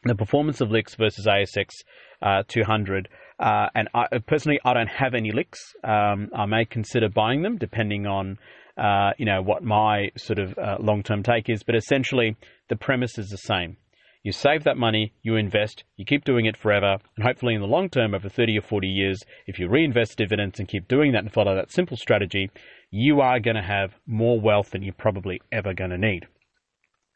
the 0.05 0.15
performance 0.15 0.61
of 0.61 0.69
LICs 0.69 0.97
versus 0.97 1.27
ASX 1.27 1.71
uh, 2.23 2.43
200. 2.49 3.09
Uh, 3.39 3.69
and 3.75 3.89
I, 3.95 4.07
personally, 4.27 4.59
I 4.65 4.75
don't 4.75 4.89
have 4.89 5.15
any 5.15 5.31
LICs. 5.33 5.59
Um, 5.85 6.31
I 6.37 6.47
may 6.47 6.65
consider 6.65 7.09
buying 7.09 7.43
them 7.43 7.57
depending 7.57 8.07
on, 8.07 8.39
uh, 8.77 9.11
you 9.19 9.27
know, 9.27 9.43
what 9.43 9.63
my 9.63 10.11
sort 10.17 10.39
of 10.39 10.57
uh, 10.59 10.77
long-term 10.81 11.23
take 11.23 11.49
is. 11.49 11.63
But 11.63 11.77
essentially, 11.77 12.37
the 12.69 12.77
premise 12.77 13.19
is 13.19 13.29
the 13.29 13.39
same. 13.39 13.77
You 14.25 14.33
save 14.33 14.65
that 14.65 14.77
money, 14.77 15.13
you 15.23 15.37
invest, 15.37 15.85
you 15.97 16.05
keep 16.05 16.25
doing 16.25 16.47
it 16.47 16.57
forever, 16.57 16.99
and 17.17 17.25
hopefully 17.25 17.55
in 17.55 17.61
the 17.61 17.69
long 17.69 17.89
term, 17.89 18.15
over 18.15 18.29
30 18.29 18.59
or 18.59 18.63
40 18.63 18.89
years, 18.89 19.21
if 19.47 19.59
you 19.59 19.69
reinvest 19.69 20.19
dividends 20.19 20.59
and 20.59 20.69
keep 20.69 20.89
doing 20.89 21.13
that 21.13 21.23
and 21.23 21.33
follow 21.33 21.55
that 21.55 21.71
simple 21.71 21.97
strategy, 21.97 22.51
you 22.91 23.21
are 23.21 23.39
going 23.39 23.57
to 23.57 23.63
have 23.63 23.95
more 24.07 24.41
wealth 24.41 24.71
than 24.71 24.83
you're 24.83 24.93
probably 24.93 25.41
ever 25.53 25.73
going 25.73 25.91
to 25.91 25.99
need. 25.99 26.27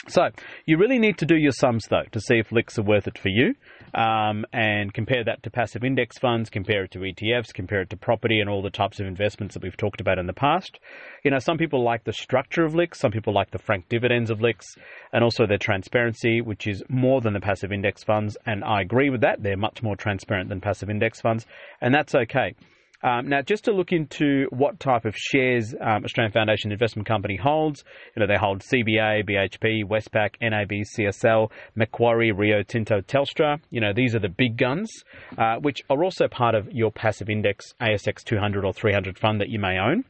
So 0.08 0.30
you 0.66 0.78
really 0.78 0.98
need 0.98 1.18
to 1.18 1.26
do 1.26 1.36
your 1.36 1.52
sums 1.52 1.86
though 1.88 2.04
to 2.10 2.20
see 2.20 2.38
if 2.38 2.50
LICs 2.50 2.78
are 2.78 2.82
worth 2.82 3.06
it 3.06 3.16
for 3.16 3.28
you, 3.28 3.54
um, 3.94 4.44
and 4.52 4.92
compare 4.92 5.22
that 5.24 5.44
to 5.44 5.50
passive 5.50 5.84
index 5.84 6.18
funds, 6.18 6.50
compare 6.50 6.84
it 6.84 6.90
to 6.92 6.98
ETFs, 7.00 7.54
compare 7.54 7.82
it 7.82 7.90
to 7.90 7.96
property 7.96 8.40
and 8.40 8.50
all 8.50 8.62
the 8.62 8.70
types 8.70 8.98
of 8.98 9.06
investments 9.06 9.54
that 9.54 9.62
we've 9.62 9.76
talked 9.76 10.00
about 10.00 10.18
in 10.18 10.26
the 10.26 10.32
past. 10.32 10.80
You 11.24 11.30
know, 11.30 11.38
some 11.38 11.56
people 11.56 11.84
like 11.84 12.02
the 12.02 12.12
structure 12.12 12.64
of 12.64 12.74
LICs, 12.74 12.96
some 12.96 13.12
people 13.12 13.32
like 13.32 13.52
the 13.52 13.58
frank 13.58 13.88
dividends 13.88 14.30
of 14.30 14.40
LICs, 14.40 14.76
and 15.12 15.22
also 15.22 15.46
their 15.46 15.58
transparency, 15.58 16.40
which 16.40 16.66
is 16.66 16.82
more 16.88 17.20
than 17.20 17.32
the 17.32 17.40
passive 17.40 17.70
index 17.70 18.02
funds. 18.02 18.36
And 18.44 18.64
I 18.64 18.80
agree 18.80 19.08
with 19.08 19.20
that; 19.20 19.42
they're 19.42 19.56
much 19.56 19.84
more 19.84 19.94
transparent 19.94 20.48
than 20.48 20.60
passive 20.60 20.90
index 20.90 21.20
funds, 21.20 21.46
and 21.80 21.94
that's 21.94 22.14
okay. 22.14 22.54
Um, 23.02 23.28
now, 23.28 23.42
just 23.42 23.64
to 23.64 23.72
look 23.72 23.92
into 23.92 24.46
what 24.50 24.78
type 24.78 25.04
of 25.04 25.16
shares 25.16 25.74
um, 25.80 26.04
Australian 26.04 26.32
Foundation 26.32 26.72
Investment 26.72 27.06
Company 27.06 27.36
holds, 27.36 27.84
you 28.14 28.20
know, 28.20 28.26
they 28.26 28.38
hold 28.38 28.60
CBA, 28.60 29.28
BHP, 29.28 29.84
Westpac, 29.84 30.34
NAB, 30.40 30.70
CSL, 30.96 31.50
Macquarie, 31.74 32.32
Rio 32.32 32.62
Tinto, 32.62 33.00
Telstra. 33.00 33.60
You 33.70 33.80
know, 33.80 33.92
these 33.92 34.14
are 34.14 34.20
the 34.20 34.28
big 34.28 34.56
guns, 34.56 34.90
uh, 35.36 35.56
which 35.56 35.82
are 35.90 36.04
also 36.04 36.28
part 36.28 36.54
of 36.54 36.70
your 36.70 36.92
passive 36.92 37.28
index 37.28 37.74
ASX 37.80 38.22
200 38.24 38.64
or 38.64 38.72
300 38.72 39.18
fund 39.18 39.40
that 39.40 39.48
you 39.48 39.58
may 39.58 39.78
own. 39.78 40.04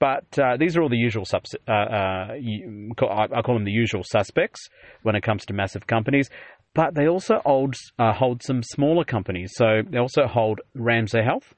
But 0.00 0.38
uh, 0.38 0.56
these 0.56 0.76
are 0.76 0.82
all 0.82 0.88
the 0.88 0.96
usual 0.96 1.24
subs- 1.24 1.56
uh, 1.66 1.72
uh 1.72 2.28
I 2.30 3.42
call 3.42 3.54
them 3.54 3.64
the 3.64 3.72
usual 3.72 4.04
suspects 4.04 4.68
when 5.02 5.16
it 5.16 5.22
comes 5.22 5.44
to 5.46 5.52
massive 5.52 5.88
companies 5.88 6.30
but 6.74 6.94
they 6.94 7.08
also 7.08 7.40
hold, 7.44 7.74
uh, 7.98 8.12
hold 8.12 8.42
some 8.42 8.62
smaller 8.62 9.04
companies. 9.04 9.52
So 9.56 9.82
they 9.88 9.98
also 9.98 10.28
hold 10.28 10.60
Ramsay 10.74 11.22
Health, 11.22 11.54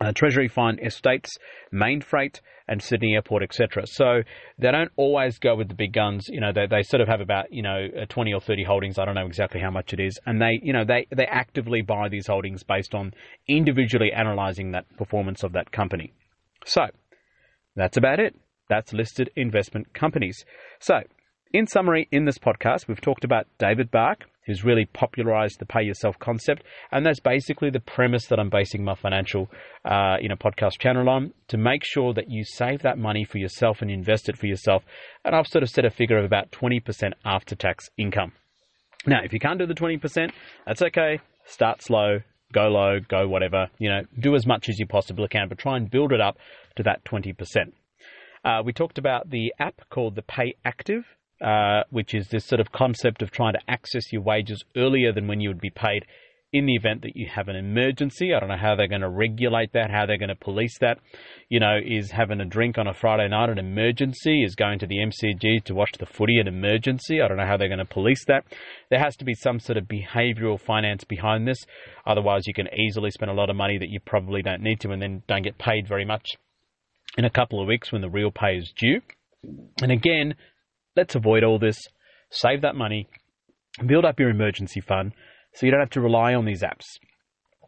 uh, 0.00 0.12
Treasury 0.12 0.48
Fund 0.48 0.80
Estates, 0.82 1.30
Mainfreight, 1.72 2.40
and 2.66 2.82
Sydney 2.82 3.14
Airport, 3.14 3.42
etc. 3.42 3.86
So 3.86 4.22
they 4.58 4.70
don't 4.70 4.90
always 4.96 5.38
go 5.38 5.54
with 5.54 5.68
the 5.68 5.74
big 5.74 5.92
guns. 5.92 6.26
You 6.28 6.40
know, 6.40 6.52
they, 6.52 6.66
they 6.66 6.82
sort 6.82 7.00
of 7.00 7.08
have 7.08 7.20
about 7.20 7.52
you 7.52 7.62
know 7.62 7.88
uh, 8.02 8.06
20 8.08 8.32
or 8.32 8.40
30 8.40 8.64
holdings. 8.64 8.98
I 8.98 9.04
don't 9.04 9.14
know 9.14 9.26
exactly 9.26 9.60
how 9.60 9.70
much 9.70 9.92
it 9.92 10.00
is, 10.00 10.18
and 10.26 10.40
they 10.40 10.58
you 10.62 10.72
know 10.72 10.84
they 10.84 11.06
they 11.14 11.26
actively 11.26 11.82
buy 11.82 12.08
these 12.08 12.26
holdings 12.26 12.62
based 12.62 12.94
on 12.94 13.12
individually 13.48 14.10
analysing 14.14 14.72
that 14.72 14.84
performance 14.96 15.42
of 15.42 15.52
that 15.52 15.72
company. 15.72 16.12
So 16.64 16.86
that's 17.76 17.96
about 17.96 18.20
it. 18.20 18.34
That's 18.68 18.92
listed 18.92 19.30
investment 19.36 19.92
companies. 19.92 20.44
So 20.80 21.00
in 21.52 21.66
summary, 21.66 22.08
in 22.10 22.24
this 22.24 22.38
podcast, 22.38 22.88
we've 22.88 23.00
talked 23.00 23.24
about 23.24 23.46
David 23.58 23.90
Bach, 23.90 24.24
who's 24.46 24.64
really 24.64 24.84
popularized 24.84 25.58
the 25.58 25.66
pay 25.66 25.82
yourself 25.82 26.18
concept. 26.18 26.62
And 26.92 27.04
that's 27.04 27.20
basically 27.20 27.70
the 27.70 27.80
premise 27.80 28.26
that 28.26 28.38
I'm 28.38 28.50
basing 28.50 28.84
my 28.84 28.94
financial, 28.94 29.50
uh, 29.84 30.16
you 30.20 30.28
know, 30.28 30.36
podcast 30.36 30.78
channel 30.78 31.08
on 31.08 31.32
to 31.48 31.56
make 31.56 31.84
sure 31.84 32.12
that 32.14 32.30
you 32.30 32.44
save 32.44 32.82
that 32.82 32.98
money 32.98 33.24
for 33.24 33.38
yourself 33.38 33.80
and 33.80 33.90
invest 33.90 34.28
it 34.28 34.36
for 34.36 34.46
yourself. 34.46 34.82
And 35.24 35.34
I've 35.34 35.46
sort 35.46 35.62
of 35.62 35.70
set 35.70 35.84
a 35.84 35.90
figure 35.90 36.18
of 36.18 36.24
about 36.24 36.50
20% 36.50 37.12
after 37.24 37.54
tax 37.54 37.88
income. 37.96 38.32
Now, 39.06 39.20
if 39.22 39.32
you 39.32 39.40
can't 39.40 39.58
do 39.58 39.66
the 39.66 39.74
20%, 39.74 40.30
that's 40.66 40.82
okay. 40.82 41.20
Start 41.46 41.82
slow, 41.82 42.20
go 42.52 42.68
low, 42.68 43.00
go 43.00 43.28
whatever. 43.28 43.68
You 43.78 43.90
know, 43.90 44.02
do 44.18 44.34
as 44.34 44.46
much 44.46 44.68
as 44.68 44.78
you 44.78 44.86
possibly 44.86 45.28
can, 45.28 45.48
but 45.48 45.58
try 45.58 45.76
and 45.76 45.90
build 45.90 46.12
it 46.12 46.20
up 46.20 46.38
to 46.76 46.82
that 46.84 47.04
20%. 47.04 47.34
Uh, 48.44 48.62
we 48.64 48.72
talked 48.72 48.98
about 48.98 49.30
the 49.30 49.52
app 49.58 49.80
called 49.90 50.14
the 50.14 50.22
Pay 50.22 50.54
Active, 50.64 51.04
uh, 51.40 51.82
which 51.90 52.14
is 52.14 52.28
this 52.28 52.44
sort 52.44 52.60
of 52.60 52.72
concept 52.72 53.22
of 53.22 53.30
trying 53.30 53.54
to 53.54 53.60
access 53.68 54.12
your 54.12 54.22
wages 54.22 54.64
earlier 54.76 55.12
than 55.12 55.26
when 55.26 55.40
you 55.40 55.48
would 55.48 55.60
be 55.60 55.70
paid 55.70 56.04
in 56.54 56.66
the 56.66 56.74
event 56.74 57.02
that 57.02 57.16
you 57.16 57.26
have 57.26 57.48
an 57.48 57.56
emergency. 57.56 58.32
I 58.32 58.38
don't 58.38 58.48
know 58.48 58.56
how 58.56 58.76
they're 58.76 58.86
going 58.86 59.00
to 59.00 59.10
regulate 59.10 59.72
that, 59.72 59.90
how 59.90 60.06
they're 60.06 60.16
going 60.16 60.28
to 60.28 60.36
police 60.36 60.78
that. 60.78 60.98
You 61.48 61.58
know, 61.58 61.76
is 61.84 62.12
having 62.12 62.40
a 62.40 62.44
drink 62.44 62.78
on 62.78 62.86
a 62.86 62.94
Friday 62.94 63.26
night 63.28 63.50
an 63.50 63.58
emergency? 63.58 64.44
Is 64.44 64.54
going 64.54 64.78
to 64.78 64.86
the 64.86 64.98
MCG 64.98 65.64
to 65.64 65.74
watch 65.74 65.90
the 65.98 66.06
footy 66.06 66.38
an 66.38 66.46
emergency? 66.46 67.20
I 67.20 67.26
don't 67.26 67.38
know 67.38 67.46
how 67.46 67.56
they're 67.56 67.66
going 67.66 67.80
to 67.80 67.84
police 67.84 68.24
that. 68.28 68.44
There 68.88 69.00
has 69.00 69.16
to 69.16 69.24
be 69.24 69.34
some 69.34 69.58
sort 69.58 69.78
of 69.78 69.86
behavioural 69.86 70.60
finance 70.60 71.02
behind 71.02 71.48
this. 71.48 71.58
Otherwise, 72.06 72.46
you 72.46 72.54
can 72.54 72.68
easily 72.72 73.10
spend 73.10 73.32
a 73.32 73.34
lot 73.34 73.50
of 73.50 73.56
money 73.56 73.76
that 73.76 73.90
you 73.90 73.98
probably 73.98 74.40
don't 74.40 74.62
need 74.62 74.78
to 74.80 74.92
and 74.92 75.02
then 75.02 75.24
don't 75.26 75.42
get 75.42 75.58
paid 75.58 75.88
very 75.88 76.04
much 76.04 76.36
in 77.18 77.24
a 77.24 77.30
couple 77.30 77.60
of 77.60 77.66
weeks 77.66 77.90
when 77.90 78.00
the 78.00 78.08
real 78.08 78.30
pay 78.30 78.58
is 78.58 78.72
due. 78.76 79.00
And 79.82 79.90
again, 79.90 80.36
let's 80.96 81.14
avoid 81.14 81.44
all 81.44 81.58
this, 81.58 81.78
save 82.30 82.62
that 82.62 82.74
money, 82.74 83.08
build 83.86 84.04
up 84.04 84.20
your 84.20 84.30
emergency 84.30 84.80
fund 84.80 85.12
so 85.54 85.66
you 85.66 85.72
don't 85.72 85.80
have 85.80 85.90
to 85.90 86.00
rely 86.00 86.34
on 86.34 86.44
these 86.44 86.62
apps. 86.62 86.84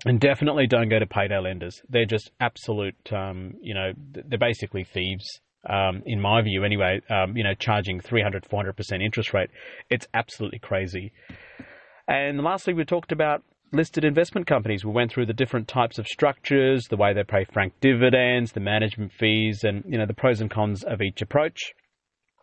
And 0.05 0.21
definitely 0.21 0.67
don't 0.67 0.89
go 0.89 0.99
to 0.99 1.07
payday 1.07 1.39
lenders. 1.39 1.81
They're 1.89 2.05
just 2.05 2.31
absolute, 2.39 2.97
um, 3.13 3.55
you 3.61 3.75
know, 3.75 3.93
they're 3.97 4.39
basically 4.39 4.85
thieves. 4.85 5.41
Um, 5.69 6.03
in 6.07 6.21
my 6.21 6.43
view, 6.43 6.63
anyway, 6.63 7.01
um, 7.11 7.37
you 7.37 7.43
know, 7.43 7.55
charging 7.55 7.99
300, 8.01 8.45
400% 8.45 9.03
interest 9.03 9.35
rate. 9.35 9.51
It's 9.91 10.07
absolutely 10.15 10.61
crazy. 10.61 11.13
And 12.07 12.41
lastly, 12.43 12.73
we 12.73 12.85
talked 12.85 13.11
about 13.11 13.43
listed 13.73 14.05
investment 14.05 14.47
companies. 14.47 14.85
We 14.85 14.93
went 14.93 15.11
through 15.11 15.27
the 15.27 15.33
different 15.33 15.67
types 15.67 15.99
of 15.99 16.07
structures, 16.07 16.87
the 16.89 16.97
way 16.97 17.15
they 17.15 17.25
pay 17.25 17.45
frank 17.53 17.73
dividends, 17.81 18.53
the 18.53 18.61
management 18.61 19.13
fees, 19.13 19.65
and, 19.65 19.83
you 19.89 19.99
know, 19.99 20.07
the 20.07 20.15
pros 20.15 20.41
and 20.41 20.51
cons 20.51 20.85
of 20.85 21.03
each 21.03 21.21
approach 21.21 21.73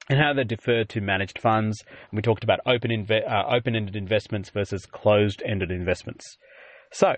and 0.09 0.19
how 0.19 0.33
they 0.33 0.43
defer 0.43 0.83
to 0.83 1.01
managed 1.01 1.39
funds. 1.39 1.83
And 2.09 2.17
we 2.17 2.21
talked 2.21 2.43
about 2.43 2.59
open 2.65 2.91
inve- 2.91 3.29
uh, 3.29 3.55
open-ended 3.55 3.95
investments 3.95 4.49
versus 4.49 4.85
closed-ended 4.85 5.71
investments. 5.71 6.37
So 6.91 7.15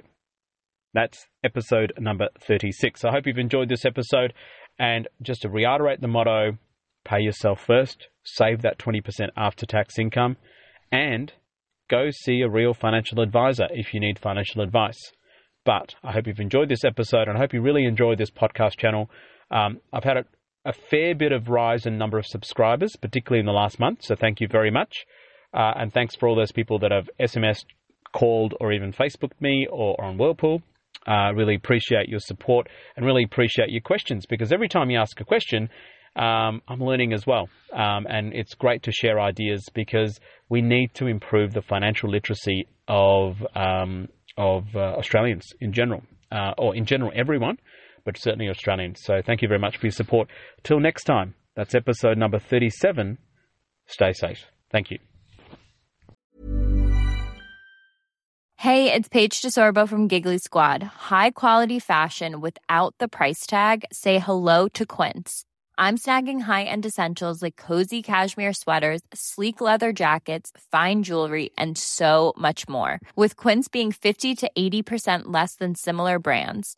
that's 0.93 1.27
episode 1.43 1.93
number 1.99 2.29
36. 2.39 3.03
I 3.03 3.11
hope 3.11 3.25
you've 3.25 3.37
enjoyed 3.37 3.69
this 3.69 3.85
episode. 3.85 4.33
And 4.77 5.07
just 5.21 5.41
to 5.41 5.49
reiterate 5.49 6.01
the 6.01 6.07
motto, 6.07 6.57
pay 7.05 7.21
yourself 7.21 7.63
first, 7.65 8.07
save 8.23 8.61
that 8.61 8.77
20% 8.77 9.29
after 9.37 9.65
tax 9.65 9.97
income, 9.97 10.37
and 10.91 11.33
go 11.89 12.09
see 12.11 12.41
a 12.41 12.49
real 12.49 12.73
financial 12.73 13.21
advisor 13.21 13.67
if 13.71 13.93
you 13.93 13.99
need 13.99 14.19
financial 14.19 14.61
advice. 14.61 14.99
But 15.65 15.95
I 16.03 16.11
hope 16.11 16.27
you've 16.27 16.39
enjoyed 16.39 16.69
this 16.69 16.83
episode 16.83 17.27
and 17.27 17.37
I 17.37 17.39
hope 17.39 17.53
you 17.53 17.61
really 17.61 17.85
enjoyed 17.85 18.17
this 18.17 18.31
podcast 18.31 18.77
channel. 18.77 19.09
Um, 19.51 19.81
I've 19.91 20.03
had 20.03 20.17
a 20.17 20.25
a 20.65 20.73
fair 20.73 21.13
bit 21.13 21.31
of 21.31 21.47
rise 21.47 21.85
in 21.85 21.97
number 21.97 22.17
of 22.17 22.25
subscribers, 22.25 22.95
particularly 22.95 23.39
in 23.39 23.45
the 23.45 23.51
last 23.51 23.79
month. 23.79 24.03
So 24.03 24.15
thank 24.15 24.41
you 24.41 24.47
very 24.51 24.71
much. 24.71 25.05
Uh, 25.53 25.73
and 25.77 25.93
thanks 25.93 26.15
for 26.15 26.27
all 26.27 26.35
those 26.35 26.51
people 26.51 26.79
that 26.79 26.91
have 26.91 27.09
SMS, 27.19 27.63
called, 28.11 28.55
or 28.59 28.73
even 28.73 28.91
Facebooked 28.91 29.39
me 29.39 29.67
or, 29.69 29.95
or 29.99 30.05
on 30.05 30.17
Whirlpool. 30.17 30.61
Uh, 31.07 31.31
really 31.33 31.55
appreciate 31.55 32.09
your 32.09 32.19
support 32.19 32.67
and 32.95 33.05
really 33.05 33.23
appreciate 33.23 33.69
your 33.69 33.81
questions 33.81 34.25
because 34.25 34.51
every 34.51 34.67
time 34.67 34.89
you 34.89 34.97
ask 34.97 35.19
a 35.21 35.25
question, 35.25 35.69
um, 36.15 36.61
I'm 36.67 36.79
learning 36.79 37.13
as 37.13 37.27
well. 37.27 37.47
Um, 37.71 38.07
and 38.09 38.33
it's 38.33 38.55
great 38.55 38.83
to 38.83 38.91
share 38.91 39.19
ideas 39.19 39.67
because 39.73 40.19
we 40.49 40.61
need 40.61 40.93
to 40.95 41.05
improve 41.05 41.53
the 41.53 41.61
financial 41.61 42.09
literacy 42.09 42.67
of, 42.87 43.45
um, 43.53 44.07
of 44.37 44.63
uh, 44.75 44.79
Australians 44.79 45.45
in 45.59 45.73
general, 45.73 46.01
uh, 46.31 46.53
or 46.57 46.75
in 46.75 46.85
general, 46.85 47.11
everyone 47.13 47.57
but 48.05 48.17
certainly 48.17 48.49
Australians. 48.49 49.01
So 49.03 49.21
thank 49.25 49.41
you 49.41 49.47
very 49.47 49.59
much 49.59 49.77
for 49.77 49.87
your 49.87 49.91
support. 49.91 50.29
Till 50.63 50.79
next 50.79 51.03
time, 51.03 51.33
that's 51.55 51.75
episode 51.75 52.17
number 52.17 52.39
37. 52.39 53.17
Stay 53.87 54.13
safe. 54.13 54.45
Thank 54.71 54.91
you. 54.91 54.99
Hey, 58.57 58.91
it's 58.91 59.09
Paige 59.09 59.41
DeSorbo 59.41 59.87
from 59.87 60.07
Giggly 60.07 60.39
Squad. 60.39 60.81
High 60.81 61.31
quality 61.31 61.77
fashion 61.77 62.41
without 62.41 62.95
the 62.99 63.07
price 63.07 63.45
tag. 63.45 63.85
Say 63.91 64.17
hello 64.17 64.67
to 64.69 64.85
Quince. 64.85 65.45
I'm 65.77 65.97
snagging 65.97 66.41
high-end 66.41 66.85
essentials 66.85 67.43
like 67.43 67.57
cozy 67.57 68.01
cashmere 68.01 68.53
sweaters, 68.53 69.01
sleek 69.13 69.59
leather 69.59 69.91
jackets, 69.91 70.51
fine 70.71 71.03
jewelry, 71.03 71.51
and 71.57 71.77
so 71.77 72.33
much 72.37 72.67
more. 72.69 73.01
With 73.17 73.35
Quince 73.35 73.67
being 73.67 73.91
50 73.91 74.35
to 74.35 74.51
80% 74.57 75.23
less 75.25 75.55
than 75.55 75.75
similar 75.75 76.17
brands. 76.17 76.77